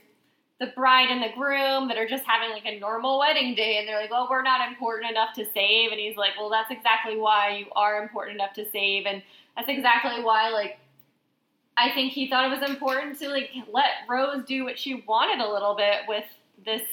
the 0.59 0.67
bride 0.67 1.09
and 1.09 1.21
the 1.21 1.35
groom 1.35 1.87
that 1.89 1.97
are 1.97 2.07
just 2.07 2.23
having 2.25 2.49
like 2.51 2.65
a 2.65 2.79
normal 2.79 3.19
wedding 3.19 3.55
day 3.55 3.77
and 3.77 3.87
they're 3.87 3.99
like, 3.99 4.11
oh, 4.13 4.27
we're 4.29 4.41
not 4.41 4.67
important 4.67 5.11
enough 5.11 5.33
to 5.35 5.45
save. 5.53 5.91
And 5.91 5.99
he's 5.99 6.15
like, 6.15 6.31
well, 6.39 6.49
that's 6.49 6.71
exactly 6.71 7.17
why 7.17 7.57
you 7.57 7.65
are 7.75 8.01
important 8.01 8.35
enough 8.35 8.53
to 8.53 8.69
save. 8.71 9.05
And 9.05 9.21
that's 9.57 9.69
exactly 9.69 10.23
why, 10.23 10.49
like, 10.49 10.77
I 11.77 11.91
think 11.91 12.13
he 12.13 12.29
thought 12.29 12.45
it 12.45 12.59
was 12.59 12.69
important 12.69 13.19
to 13.19 13.29
like 13.29 13.49
let 13.71 13.89
Rose 14.07 14.45
do 14.45 14.63
what 14.63 14.79
she 14.79 15.03
wanted 15.07 15.43
a 15.43 15.51
little 15.51 15.75
bit 15.75 16.01
with 16.07 16.23
this 16.63 16.83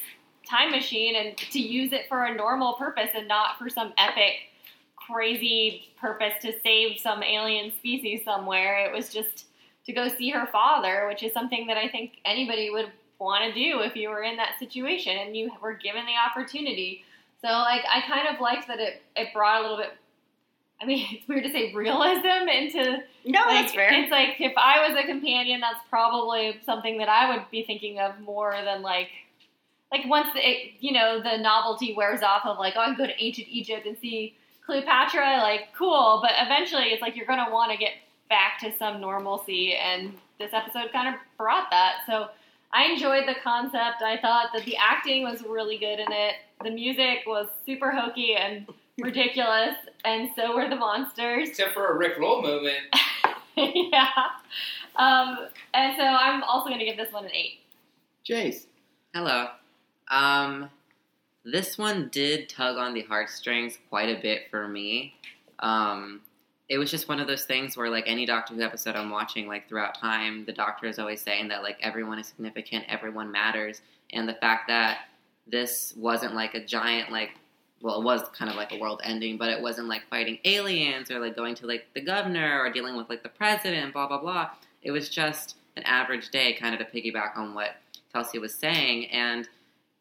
time 0.45 0.73
machine 0.73 1.15
and 1.15 1.37
to 1.37 1.61
use 1.61 1.93
it 1.93 2.09
for 2.09 2.25
a 2.25 2.35
normal 2.35 2.75
purpose 2.75 3.11
and 3.15 3.29
not 3.29 3.59
for 3.59 3.69
some 3.69 3.93
epic, 3.97 4.35
crazy 4.97 5.93
purpose 6.01 6.33
to 6.43 6.53
save 6.65 6.99
some 6.99 7.23
alien 7.23 7.73
species 7.79 8.25
somewhere. 8.25 8.85
It 8.85 8.93
was 8.93 9.13
just 9.13 9.47
to 9.87 9.92
go 9.92 10.09
see 10.09 10.31
her 10.31 10.47
father, 10.47 11.07
which 11.09 11.23
is 11.23 11.33
something 11.33 11.66
that 11.66 11.77
I 11.77 11.88
think 11.88 12.18
anybody 12.25 12.71
would 12.71 12.90
want 13.18 13.45
to 13.45 13.55
do 13.55 13.81
if 13.81 13.97
you 13.97 14.09
were 14.09 14.23
in 14.23 14.37
that 14.37 14.59
situation 14.59 15.16
and 15.16 15.37
you 15.37 15.51
were 15.61 15.75
given 15.75 16.05
the 16.07 16.12
opportunity. 16.16 17.05
So 17.40 17.49
like 17.49 17.83
I 17.88 18.01
kind 18.03 18.29
of 18.29 18.40
liked 18.40 18.68
that 18.68 18.79
it 18.79 19.03
it 19.16 19.29
brought 19.33 19.61
a 19.61 19.62
little 19.62 19.79
bit 19.79 19.92
I 20.83 20.85
mean, 20.85 21.07
it's 21.12 21.29
weird 21.29 21.45
to 21.45 21.53
say 21.53 21.73
realism 21.73 22.49
into 22.49 23.03
No, 23.25 23.40
like, 23.40 23.62
that's 23.66 23.75
fair. 23.75 23.92
It's 23.92 24.11
like 24.11 24.40
if 24.40 24.53
I 24.57 24.88
was 24.88 24.99
a 24.99 25.07
companion, 25.07 25.61
that's 25.61 25.81
probably 25.88 26.61
something 26.64 26.99
that 26.99 27.09
I 27.09 27.35
would 27.35 27.51
be 27.51 27.64
thinking 27.64 28.01
of 28.01 28.18
more 28.21 28.53
than 28.53 28.83
like, 28.83 29.09
like 29.90 30.07
once 30.07 30.33
the 30.33 30.40
it, 30.40 30.73
you 30.81 30.92
know 30.92 31.23
the 31.23 31.37
novelty 31.37 31.95
wears 31.95 32.23
off 32.23 32.45
of 32.45 32.59
like, 32.59 32.75
oh, 32.77 32.81
I 32.81 32.87
can 32.87 32.97
go 32.97 33.07
to 33.07 33.23
ancient 33.23 33.49
Egypt 33.49 33.87
and 33.87 33.97
see 33.99 34.35
Cleopatra, 34.66 35.38
like 35.42 35.68
cool. 35.77 36.21
But 36.23 36.33
eventually, 36.40 36.87
it's 36.87 37.03
like 37.03 37.14
you're 37.14 37.27
gonna 37.27 37.53
want 37.53 37.73
to 37.73 37.79
get 37.79 37.92
back 38.33 38.59
to 38.59 38.75
some 38.79 38.99
normalcy, 38.99 39.75
and 39.75 40.14
this 40.38 40.55
episode 40.55 40.90
kind 40.90 41.14
of 41.14 41.21
brought 41.37 41.66
that. 41.71 41.97
So 42.07 42.29
I 42.73 42.87
enjoyed 42.87 43.29
the 43.29 43.35
concept. 43.45 44.01
I 44.03 44.16
thought 44.23 44.49
that 44.55 44.64
the 44.64 44.75
acting 44.75 45.23
was 45.23 45.42
really 45.42 45.77
good 45.77 45.99
in 45.99 46.11
it. 46.11 46.37
The 46.64 46.71
music 46.71 47.25
was 47.27 47.49
super 47.66 47.90
hokey 47.90 48.35
and 48.35 48.66
ridiculous, 48.99 49.77
and 50.07 50.31
so 50.35 50.57
were 50.57 50.66
the 50.71 50.77
monsters. 50.77 51.51
Except 51.51 51.75
for 51.75 51.88
a 51.88 51.99
Rick 51.99 52.18
Roll 52.18 52.40
moment. 52.40 52.79
yeah. 53.57 54.09
Um, 54.97 55.49
and 55.75 55.95
so 55.99 56.03
I'm 56.03 56.42
also 56.42 56.68
going 56.71 56.79
to 56.79 56.87
give 56.87 56.97
this 56.97 57.12
one 57.12 57.27
an 57.27 57.33
eight. 57.35 57.59
Jace. 58.27 58.64
Hello. 59.14 59.49
Um, 60.11 60.71
this 61.45 61.77
one 61.77 62.09
did 62.11 62.49
tug 62.49 62.79
on 62.79 62.95
the 62.95 63.03
heartstrings 63.03 63.77
quite 63.90 64.09
a 64.09 64.23
bit 64.23 64.45
for 64.51 64.66
me. 64.68 65.16
Um, 65.59 66.23
it 66.73 66.79
was 66.79 66.91
just 66.91 67.07
one 67.07 67.21
of 67.21 67.27
those 67.27 67.45
things 67.45 67.77
where, 67.77 67.91
like 67.91 68.05
any 68.07 68.25
Doctor 68.25 68.55
Who 68.55 68.63
episode 68.63 68.97
I'm 68.97 69.11
watching, 69.11 69.47
like 69.47 69.69
throughout 69.69 69.95
time, 69.95 70.47
the 70.47 70.55
Doctor 70.55 70.87
is 70.87 70.99
always 70.99 71.21
saying 71.21 71.49
that 71.49 71.63
like 71.63 71.77
everyone 71.83 72.19
is 72.19 72.29
significant, 72.29 72.87
everyone 72.89 73.31
matters, 73.31 73.83
and 74.15 74.27
the 74.27 74.33
fact 74.33 74.69
that 74.69 75.01
this 75.47 75.93
wasn't 75.99 76.35
like 76.35 76.55
a 76.55 76.65
giant 76.65 77.13
like 77.13 77.33
well, 77.83 78.01
it 78.01 78.05
was 78.05 78.23
kind 78.33 78.51
of 78.51 78.57
like 78.57 78.73
a 78.73 78.79
world 78.79 79.03
ending, 79.05 79.37
but 79.37 79.51
it 79.51 79.61
wasn't 79.61 79.89
like 79.89 80.09
fighting 80.09 80.39
aliens 80.47 81.11
or 81.11 81.19
like 81.19 81.37
going 81.37 81.55
to 81.57 81.67
like 81.67 81.89
the 81.93 82.01
governor 82.01 82.63
or 82.63 82.73
dealing 82.73 82.97
with 82.97 83.11
like 83.11 83.23
the 83.23 83.29
president, 83.29 83.93
blah 83.93 84.09
blah 84.09 84.21
blah. 84.21 84.49
It 84.81 84.93
was 84.93 85.11
just 85.11 85.57
an 85.77 85.83
average 85.83 86.31
day, 86.31 86.55
kind 86.55 86.75
of 86.75 86.81
to 86.81 86.87
piggyback 86.87 87.37
on 87.37 87.53
what 87.53 87.77
Kelsey 88.15 88.39
was 88.39 88.55
saying, 88.55 89.11
and 89.11 89.47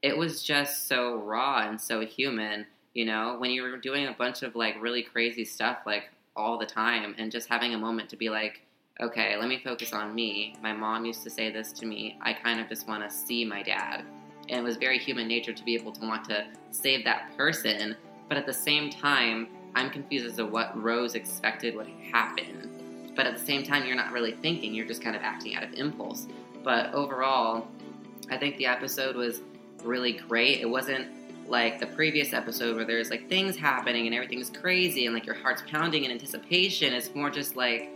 it 0.01 0.17
was 0.17 0.41
just 0.41 0.87
so 0.87 1.15
raw 1.15 1.67
and 1.67 1.81
so 1.81 1.99
human. 2.05 2.65
You 2.93 3.03
know, 3.03 3.35
when 3.39 3.51
you 3.51 3.61
were 3.63 3.75
doing 3.75 4.07
a 4.07 4.13
bunch 4.13 4.41
of 4.41 4.55
like 4.55 4.81
really 4.81 5.03
crazy 5.03 5.43
stuff 5.43 5.79
like 5.85 6.11
all 6.35 6.57
the 6.57 6.65
time, 6.65 7.15
and 7.17 7.31
just 7.31 7.49
having 7.49 7.73
a 7.73 7.77
moment 7.77 8.09
to 8.09 8.17
be 8.17 8.29
like, 8.29 8.61
okay, 8.99 9.35
let 9.37 9.47
me 9.47 9.59
focus 9.63 9.93
on 9.93 10.13
me. 10.13 10.55
My 10.61 10.73
mom 10.73 11.05
used 11.05 11.23
to 11.23 11.29
say 11.29 11.51
this 11.51 11.71
to 11.73 11.85
me. 11.85 12.17
I 12.21 12.33
kind 12.33 12.59
of 12.59 12.69
just 12.69 12.87
want 12.87 13.03
to 13.03 13.09
see 13.09 13.45
my 13.45 13.63
dad 13.63 14.05
and 14.51 14.59
it 14.59 14.63
was 14.63 14.77
very 14.77 14.99
human 14.99 15.27
nature 15.27 15.53
to 15.53 15.63
be 15.63 15.75
able 15.75 15.91
to 15.93 16.01
want 16.01 16.25
to 16.25 16.45
save 16.71 17.05
that 17.05 17.35
person. 17.37 17.95
But 18.27 18.37
at 18.37 18.45
the 18.45 18.53
same 18.53 18.89
time, 18.89 19.47
I'm 19.75 19.89
confused 19.89 20.25
as 20.25 20.35
to 20.35 20.45
what 20.45 20.79
Rose 20.81 21.15
expected 21.15 21.75
would 21.75 21.87
happen. 22.11 23.13
But 23.15 23.25
at 23.27 23.37
the 23.37 23.45
same 23.45 23.63
time, 23.63 23.85
you're 23.85 23.95
not 23.95 24.11
really 24.11 24.33
thinking, 24.33 24.73
you're 24.73 24.87
just 24.87 25.01
kind 25.01 25.15
of 25.15 25.21
acting 25.21 25.55
out 25.55 25.63
of 25.63 25.73
impulse. 25.73 26.27
But 26.63 26.93
overall, 26.93 27.67
I 28.29 28.37
think 28.37 28.57
the 28.57 28.65
episode 28.65 29.15
was 29.15 29.41
really 29.83 30.13
great. 30.13 30.59
It 30.59 30.69
wasn't 30.69 31.07
like 31.51 31.79
the 31.79 31.85
previous 31.85 32.31
episode 32.31 32.77
where 32.77 32.85
there's 32.85 33.09
like 33.09 33.27
things 33.27 33.57
happening 33.57 34.05
and 34.05 34.15
everything's 34.15 34.49
crazy 34.49 35.05
and 35.05 35.13
like 35.13 35.25
your 35.25 35.35
heart's 35.35 35.61
pounding 35.69 36.05
in 36.05 36.11
anticipation. 36.11 36.93
It's 36.93 37.13
more 37.13 37.29
just 37.29 37.57
like 37.57 37.91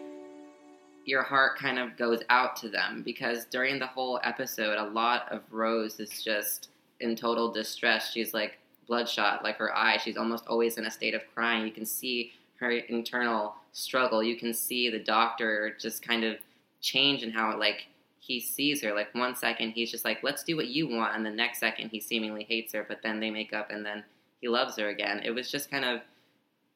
your 1.06 1.24
heart 1.24 1.58
kind 1.58 1.80
of 1.80 1.96
goes 1.96 2.22
out 2.30 2.58
to 2.58 2.70
them 2.70 3.02
because 3.04 3.46
during 3.46 3.80
the 3.80 3.88
whole 3.88 4.20
episode, 4.24 4.78
a 4.78 4.90
lot 4.90 5.32
of 5.32 5.42
Rose 5.52 6.02
is 6.02 6.22
just 6.22 6.68
in 7.00 7.16
total 7.16 7.50
distress. 7.50 8.12
She's 8.12 8.34
like 8.34 8.58
bloodshot, 8.88 9.42
like 9.42 9.56
her 9.56 9.76
eye. 9.76 9.98
She's 9.98 10.18
almost 10.18 10.46
always 10.48 10.78
in 10.78 10.86
a 10.86 10.92
state 10.92 11.14
of 11.14 11.22
crying. 11.34 11.66
You 11.66 11.72
can 11.72 11.86
see 11.86 12.34
her 12.60 12.72
internal 12.72 13.56
struggle. 13.72 14.22
You 14.22 14.36
can 14.36 14.54
see 14.54 14.90
the 14.90 15.00
doctor 15.00 15.78
just 15.80 16.06
kind 16.06 16.26
of 16.26 16.36
change 16.82 17.24
in 17.24 17.32
how 17.32 17.52
it 17.52 17.60
like 17.60 17.88
he 18.26 18.40
sees 18.40 18.82
her. 18.82 18.94
Like 18.94 19.14
one 19.14 19.36
second 19.36 19.72
he's 19.72 19.92
just 19.92 20.06
like, 20.06 20.24
"Let's 20.24 20.44
do 20.44 20.56
what 20.56 20.68
you 20.68 20.88
want," 20.88 21.16
and 21.16 21.26
the 21.26 21.32
next 21.32 21.60
second 21.60 21.90
he 21.90 22.00
seemingly 22.00 22.44
hates 22.44 22.74
her. 22.74 22.86
But 22.88 23.02
then 23.04 23.20
they 23.20 23.30
make 23.30 23.54
up, 23.54 23.70
and 23.70 23.86
then 23.86 24.04
he 24.42 24.48
loves 24.48 24.78
her 24.78 24.90
again. 24.90 25.22
It 25.24 25.32
was 25.32 25.52
just 25.52 25.70
kind 25.70 25.86
of 25.86 26.02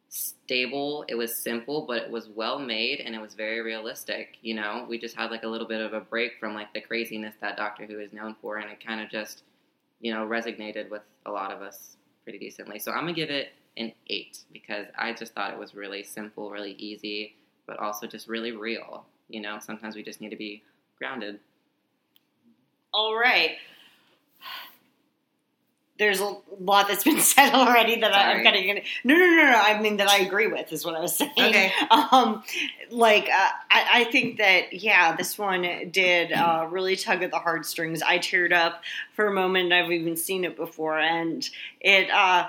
stable. 0.10 1.06
It 1.08 1.16
was 1.16 1.36
simple, 1.36 1.86
but 1.88 2.04
it 2.04 2.10
was 2.10 2.28
well 2.30 2.60
made 2.60 3.00
and 3.00 3.14
it 3.14 3.22
was 3.22 3.36
very 3.36 3.62
realistic. 3.62 4.38
You 4.42 4.56
know, 4.56 4.86
we 4.90 4.98
just 4.98 5.16
had 5.16 5.30
like 5.30 5.44
a 5.44 5.48
little 5.48 5.68
bit 5.68 5.82
of 5.82 5.94
a 5.94 6.00
break 6.00 6.40
from 6.40 6.56
like 6.56 6.74
the 6.74 6.82
craziness 6.82 7.36
that 7.42 7.58
Doctor 7.58 7.86
Who 7.86 8.00
is 8.00 8.12
known 8.12 8.36
for, 8.42 8.58
and 8.58 8.70
it 8.72 8.84
kind 8.84 9.02
of 9.02 9.10
just, 9.10 9.44
you 10.00 10.14
know, 10.14 10.26
resonated 10.26 10.90
with 10.90 11.04
a 11.26 11.32
lot 11.32 11.52
of 11.52 11.62
us 11.62 11.98
pretty 12.24 12.40
decently. 12.40 12.80
So 12.80 12.92
I'm 12.92 13.02
gonna 13.02 13.14
give 13.14 13.30
it 13.30 13.50
an 13.78 13.94
eight 14.08 14.40
because 14.52 14.88
I 14.98 15.14
just 15.14 15.34
thought 15.34 15.54
it 15.54 15.60
was 15.60 15.76
really 15.76 16.04
simple, 16.04 16.50
really 16.50 16.74
easy, 16.74 17.36
but 17.68 17.78
also 17.78 18.08
just 18.08 18.28
really 18.28 18.52
real. 18.52 19.06
You 19.30 19.42
know, 19.42 19.60
sometimes 19.60 19.96
we 19.96 20.04
just 20.04 20.22
need 20.22 20.30
to 20.32 20.36
be 20.36 20.64
grounded. 21.00 21.40
All 22.94 23.16
right 23.16 23.58
there's 26.00 26.22
a 26.22 26.36
lot 26.60 26.88
that's 26.88 27.04
been 27.04 27.20
said 27.20 27.54
already 27.54 28.00
that 28.00 28.14
I, 28.14 28.32
am 28.32 28.44
kind 28.44 28.56
of 28.56 28.66
gonna. 28.66 28.82
No, 29.04 29.16
no, 29.16 29.26
no, 29.26 29.52
no. 29.52 29.62
I 29.62 29.80
mean 29.80 29.98
that 29.98 30.08
I 30.08 30.20
agree 30.20 30.48
with 30.48 30.74
is 30.74 30.84
what 30.84 30.96
I 30.96 31.02
was 31.02 31.16
saying. 31.16 31.32
Okay. 31.38 31.72
Um, 32.12 32.44
like 32.92 33.26
uh, 33.26 33.50
I, 33.70 33.86
I 33.94 34.04
think 34.06 34.38
that 34.38 34.74
yeah, 34.74 35.16
this 35.16 35.38
one 35.38 35.90
did 35.92 36.32
uh, 36.32 36.68
really 36.70 36.96
tug 36.96 37.22
at 37.24 37.30
the 37.30 37.38
heartstrings. 37.38 38.02
I 38.02 38.20
teared 38.20 38.54
up 38.54 38.84
for 39.14 39.28
a 39.28 39.34
moment. 39.34 39.74
I've 39.74 39.92
even 39.92 40.16
seen 40.16 40.46
it 40.46 40.56
before, 40.56 40.98
and 40.98 41.48
it. 41.82 42.10
Uh, 42.10 42.48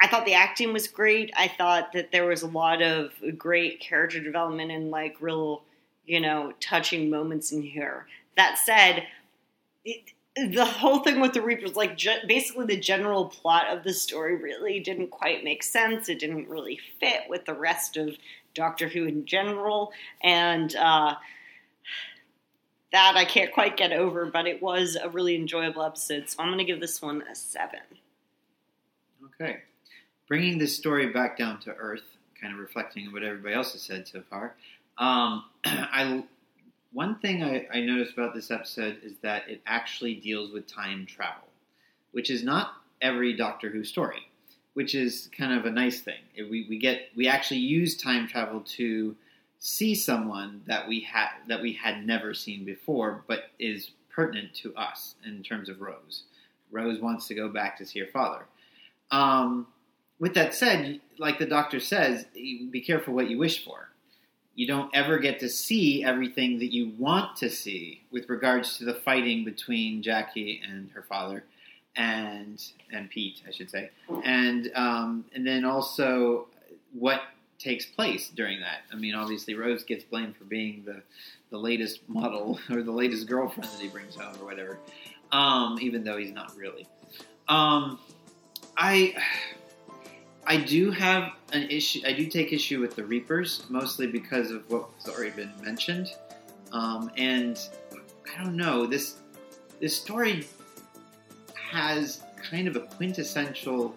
I 0.00 0.08
thought 0.08 0.26
the 0.26 0.34
acting 0.34 0.72
was 0.72 0.88
great. 0.88 1.32
I 1.36 1.48
thought 1.48 1.92
that 1.94 2.12
there 2.12 2.26
was 2.26 2.42
a 2.42 2.48
lot 2.48 2.82
of 2.82 3.12
great 3.38 3.80
character 3.80 4.20
development 4.20 4.70
and 4.70 4.90
like 4.90 5.16
real, 5.20 5.62
you 6.06 6.20
know, 6.20 6.52
touching 6.60 7.10
moments 7.10 7.52
in 7.52 7.62
here. 7.62 8.06
That 8.36 8.58
said. 8.58 9.06
It, 9.84 10.12
the 10.34 10.64
whole 10.64 11.00
thing 11.00 11.20
with 11.20 11.34
the 11.34 11.42
Reapers, 11.42 11.76
like 11.76 11.96
ge- 11.96 12.26
basically 12.26 12.64
the 12.64 12.80
general 12.80 13.26
plot 13.26 13.66
of 13.68 13.84
the 13.84 13.92
story, 13.92 14.36
really 14.36 14.80
didn't 14.80 15.10
quite 15.10 15.44
make 15.44 15.62
sense. 15.62 16.08
It 16.08 16.18
didn't 16.18 16.48
really 16.48 16.80
fit 16.98 17.22
with 17.28 17.44
the 17.44 17.54
rest 17.54 17.96
of 17.96 18.16
Doctor 18.54 18.88
Who 18.88 19.04
in 19.04 19.26
general, 19.26 19.92
and 20.22 20.74
uh, 20.74 21.16
that 22.92 23.14
I 23.16 23.24
can't 23.24 23.52
quite 23.52 23.76
get 23.76 23.92
over. 23.92 24.26
But 24.26 24.46
it 24.46 24.62
was 24.62 24.96
a 24.96 25.08
really 25.08 25.34
enjoyable 25.34 25.82
episode, 25.82 26.30
so 26.30 26.42
I'm 26.42 26.48
going 26.48 26.58
to 26.58 26.64
give 26.64 26.80
this 26.80 27.02
one 27.02 27.22
a 27.30 27.34
seven. 27.34 27.80
Okay, 29.34 29.58
bringing 30.28 30.56
this 30.56 30.74
story 30.74 31.08
back 31.08 31.36
down 31.36 31.60
to 31.60 31.74
earth, 31.74 32.16
kind 32.40 32.54
of 32.54 32.58
reflecting 32.58 33.12
what 33.12 33.22
everybody 33.22 33.54
else 33.54 33.72
has 33.72 33.82
said 33.82 34.08
so 34.08 34.22
far. 34.30 34.54
Um, 34.98 35.44
I 35.64 36.24
one 36.92 37.16
thing 37.16 37.42
I, 37.42 37.66
I 37.72 37.80
noticed 37.80 38.12
about 38.12 38.34
this 38.34 38.50
episode 38.50 38.98
is 39.02 39.14
that 39.22 39.48
it 39.48 39.62
actually 39.66 40.14
deals 40.14 40.52
with 40.52 40.66
time 40.66 41.06
travel, 41.06 41.48
which 42.12 42.30
is 42.30 42.44
not 42.44 42.74
every 43.00 43.34
Doctor 43.34 43.70
Who 43.70 43.82
story, 43.82 44.28
which 44.74 44.94
is 44.94 45.30
kind 45.36 45.58
of 45.58 45.64
a 45.64 45.70
nice 45.70 46.00
thing. 46.00 46.20
We, 46.36 46.66
we 46.68 46.78
get 46.78 47.08
we 47.16 47.28
actually 47.28 47.60
use 47.60 47.96
time 47.96 48.28
travel 48.28 48.60
to 48.76 49.16
see 49.58 49.94
someone 49.94 50.62
that 50.66 50.86
we 50.86 51.00
had 51.00 51.28
that 51.48 51.62
we 51.62 51.72
had 51.72 52.06
never 52.06 52.34
seen 52.34 52.64
before, 52.64 53.24
but 53.26 53.44
is 53.58 53.92
pertinent 54.10 54.54
to 54.54 54.74
us 54.76 55.14
in 55.24 55.42
terms 55.42 55.68
of 55.70 55.80
Rose. 55.80 56.24
Rose 56.70 57.00
wants 57.00 57.26
to 57.28 57.34
go 57.34 57.48
back 57.48 57.78
to 57.78 57.86
see 57.86 58.00
her 58.00 58.06
father. 58.06 58.44
Um, 59.10 59.66
with 60.18 60.34
that 60.34 60.54
said, 60.54 61.00
like 61.18 61.38
the 61.38 61.46
doctor 61.46 61.80
says, 61.80 62.26
be 62.34 62.82
careful 62.86 63.14
what 63.14 63.28
you 63.28 63.38
wish 63.38 63.64
for 63.64 63.91
you 64.54 64.66
don't 64.66 64.90
ever 64.94 65.18
get 65.18 65.40
to 65.40 65.48
see 65.48 66.04
everything 66.04 66.58
that 66.58 66.72
you 66.72 66.92
want 66.98 67.36
to 67.38 67.48
see 67.48 68.02
with 68.10 68.28
regards 68.28 68.78
to 68.78 68.84
the 68.84 68.94
fighting 68.94 69.44
between 69.44 70.02
Jackie 70.02 70.60
and 70.68 70.90
her 70.90 71.02
father, 71.02 71.44
and 71.96 72.62
and 72.92 73.08
Pete, 73.10 73.42
I 73.46 73.50
should 73.50 73.70
say, 73.70 73.90
and 74.24 74.70
um, 74.74 75.24
and 75.34 75.46
then 75.46 75.64
also 75.64 76.48
what 76.92 77.22
takes 77.58 77.86
place 77.86 78.28
during 78.28 78.60
that. 78.60 78.80
I 78.92 78.96
mean, 78.96 79.14
obviously 79.14 79.54
Rose 79.54 79.84
gets 79.84 80.04
blamed 80.04 80.36
for 80.36 80.44
being 80.44 80.82
the 80.84 81.02
the 81.50 81.58
latest 81.58 82.00
model 82.08 82.58
or 82.70 82.82
the 82.82 82.92
latest 82.92 83.28
girlfriend 83.28 83.70
that 83.70 83.80
he 83.80 83.88
brings 83.88 84.14
home 84.14 84.34
or 84.40 84.44
whatever, 84.44 84.78
um, 85.30 85.78
even 85.80 86.04
though 86.04 86.16
he's 86.16 86.32
not 86.32 86.56
really. 86.56 86.86
Um, 87.48 87.98
I 88.76 89.14
I 90.46 90.56
do 90.56 90.90
have 90.90 91.32
an 91.52 91.70
issue. 91.70 92.00
I 92.04 92.12
do 92.12 92.26
take 92.26 92.52
issue 92.52 92.80
with 92.80 92.96
the 92.96 93.04
Reapers, 93.04 93.64
mostly 93.68 94.06
because 94.06 94.50
of 94.50 94.68
what's 94.70 95.08
already 95.08 95.30
been 95.30 95.52
mentioned. 95.62 96.08
Um, 96.72 97.10
and 97.16 97.58
I 97.92 98.42
don't 98.42 98.56
know 98.56 98.86
this 98.86 99.16
this 99.80 99.96
story 99.96 100.46
has 101.54 102.22
kind 102.36 102.66
of 102.68 102.76
a 102.76 102.80
quintessential 102.80 103.94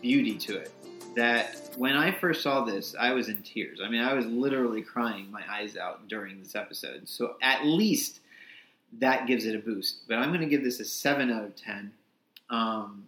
beauty 0.00 0.36
to 0.38 0.56
it. 0.56 0.72
That 1.16 1.70
when 1.76 1.96
I 1.96 2.10
first 2.10 2.42
saw 2.42 2.64
this, 2.64 2.94
I 2.98 3.12
was 3.12 3.28
in 3.28 3.42
tears. 3.42 3.80
I 3.82 3.88
mean, 3.88 4.02
I 4.02 4.12
was 4.12 4.26
literally 4.26 4.82
crying 4.82 5.30
my 5.30 5.42
eyes 5.50 5.76
out 5.76 6.06
during 6.08 6.38
this 6.38 6.54
episode. 6.54 7.08
So 7.08 7.36
at 7.42 7.64
least 7.64 8.20
that 8.98 9.26
gives 9.26 9.46
it 9.46 9.54
a 9.54 9.58
boost. 9.58 10.06
But 10.06 10.16
I'm 10.16 10.28
going 10.28 10.42
to 10.42 10.46
give 10.46 10.62
this 10.62 10.78
a 10.78 10.84
seven 10.84 11.30
out 11.30 11.44
of 11.44 11.56
ten. 11.56 11.92
Um, 12.50 13.04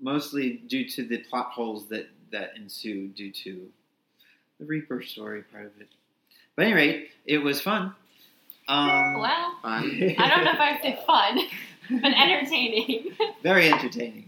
mostly 0.00 0.62
due 0.66 0.88
to 0.90 1.04
the 1.04 1.18
plot 1.18 1.50
holes 1.52 1.86
that 1.88 2.08
that 2.32 2.52
ensue 2.56 3.08
due 3.08 3.30
to 3.30 3.68
the 4.58 4.64
Reaper 4.64 5.02
story 5.02 5.42
part 5.42 5.66
of 5.66 5.80
it. 5.80 5.88
But 6.54 6.64
at 6.64 6.72
any 6.72 6.74
rate, 6.74 7.10
it 7.24 7.38
was 7.38 7.60
fun. 7.60 7.94
Um, 8.68 9.20
well, 9.20 9.58
fun. 9.62 10.14
I 10.18 10.28
don't 10.28 10.44
know 10.44 10.52
if 10.52 10.60
I'd 10.60 10.80
say 10.82 10.98
fun, 11.06 11.38
but 12.02 12.12
entertaining. 12.12 13.12
Very 13.42 13.70
entertaining. 13.70 14.26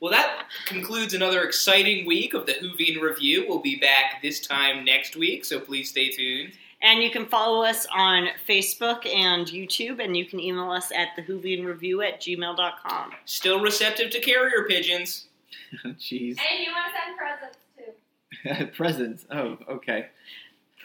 Well, 0.00 0.12
that 0.12 0.44
concludes 0.66 1.14
another 1.14 1.42
exciting 1.42 2.06
week 2.06 2.34
of 2.34 2.46
the 2.46 2.52
Whovian 2.52 3.00
Review. 3.00 3.46
We'll 3.48 3.60
be 3.60 3.76
back 3.76 4.22
this 4.22 4.40
time 4.40 4.84
next 4.84 5.16
week, 5.16 5.44
so 5.44 5.58
please 5.58 5.88
stay 5.88 6.10
tuned. 6.10 6.52
And 6.86 7.02
you 7.02 7.10
can 7.10 7.26
follow 7.26 7.64
us 7.64 7.84
on 7.92 8.28
Facebook 8.48 9.06
and 9.12 9.44
YouTube, 9.46 10.02
and 10.02 10.16
you 10.16 10.24
can 10.24 10.38
email 10.38 10.70
us 10.70 10.92
at 10.92 11.08
thewhovianreview 11.18 12.06
at 12.06 12.20
gmail.com. 12.20 13.10
Still 13.24 13.60
receptive 13.60 14.10
to 14.10 14.20
carrier 14.20 14.64
pigeons. 14.68 15.26
Jeez. 15.84 16.38
And 16.38 16.60
you 16.64 16.70
want 16.70 16.92
to 16.92 17.00
send 17.02 17.18
presents 17.18 17.58
too. 17.76 18.66
Presents. 18.76 19.26
Oh, 19.32 19.58
okay. 19.76 20.06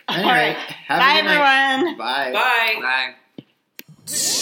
All 0.07 0.15
Anyway, 0.15 0.31
right. 0.31 0.55
have 0.57 0.99
Bye, 0.99 1.11
a 1.11 1.21
good 1.21 1.25
night. 1.27 1.77
everyone. 1.77 1.97
Bye. 1.97 2.31
Bye. 2.33 3.13
Bye. 4.07 4.40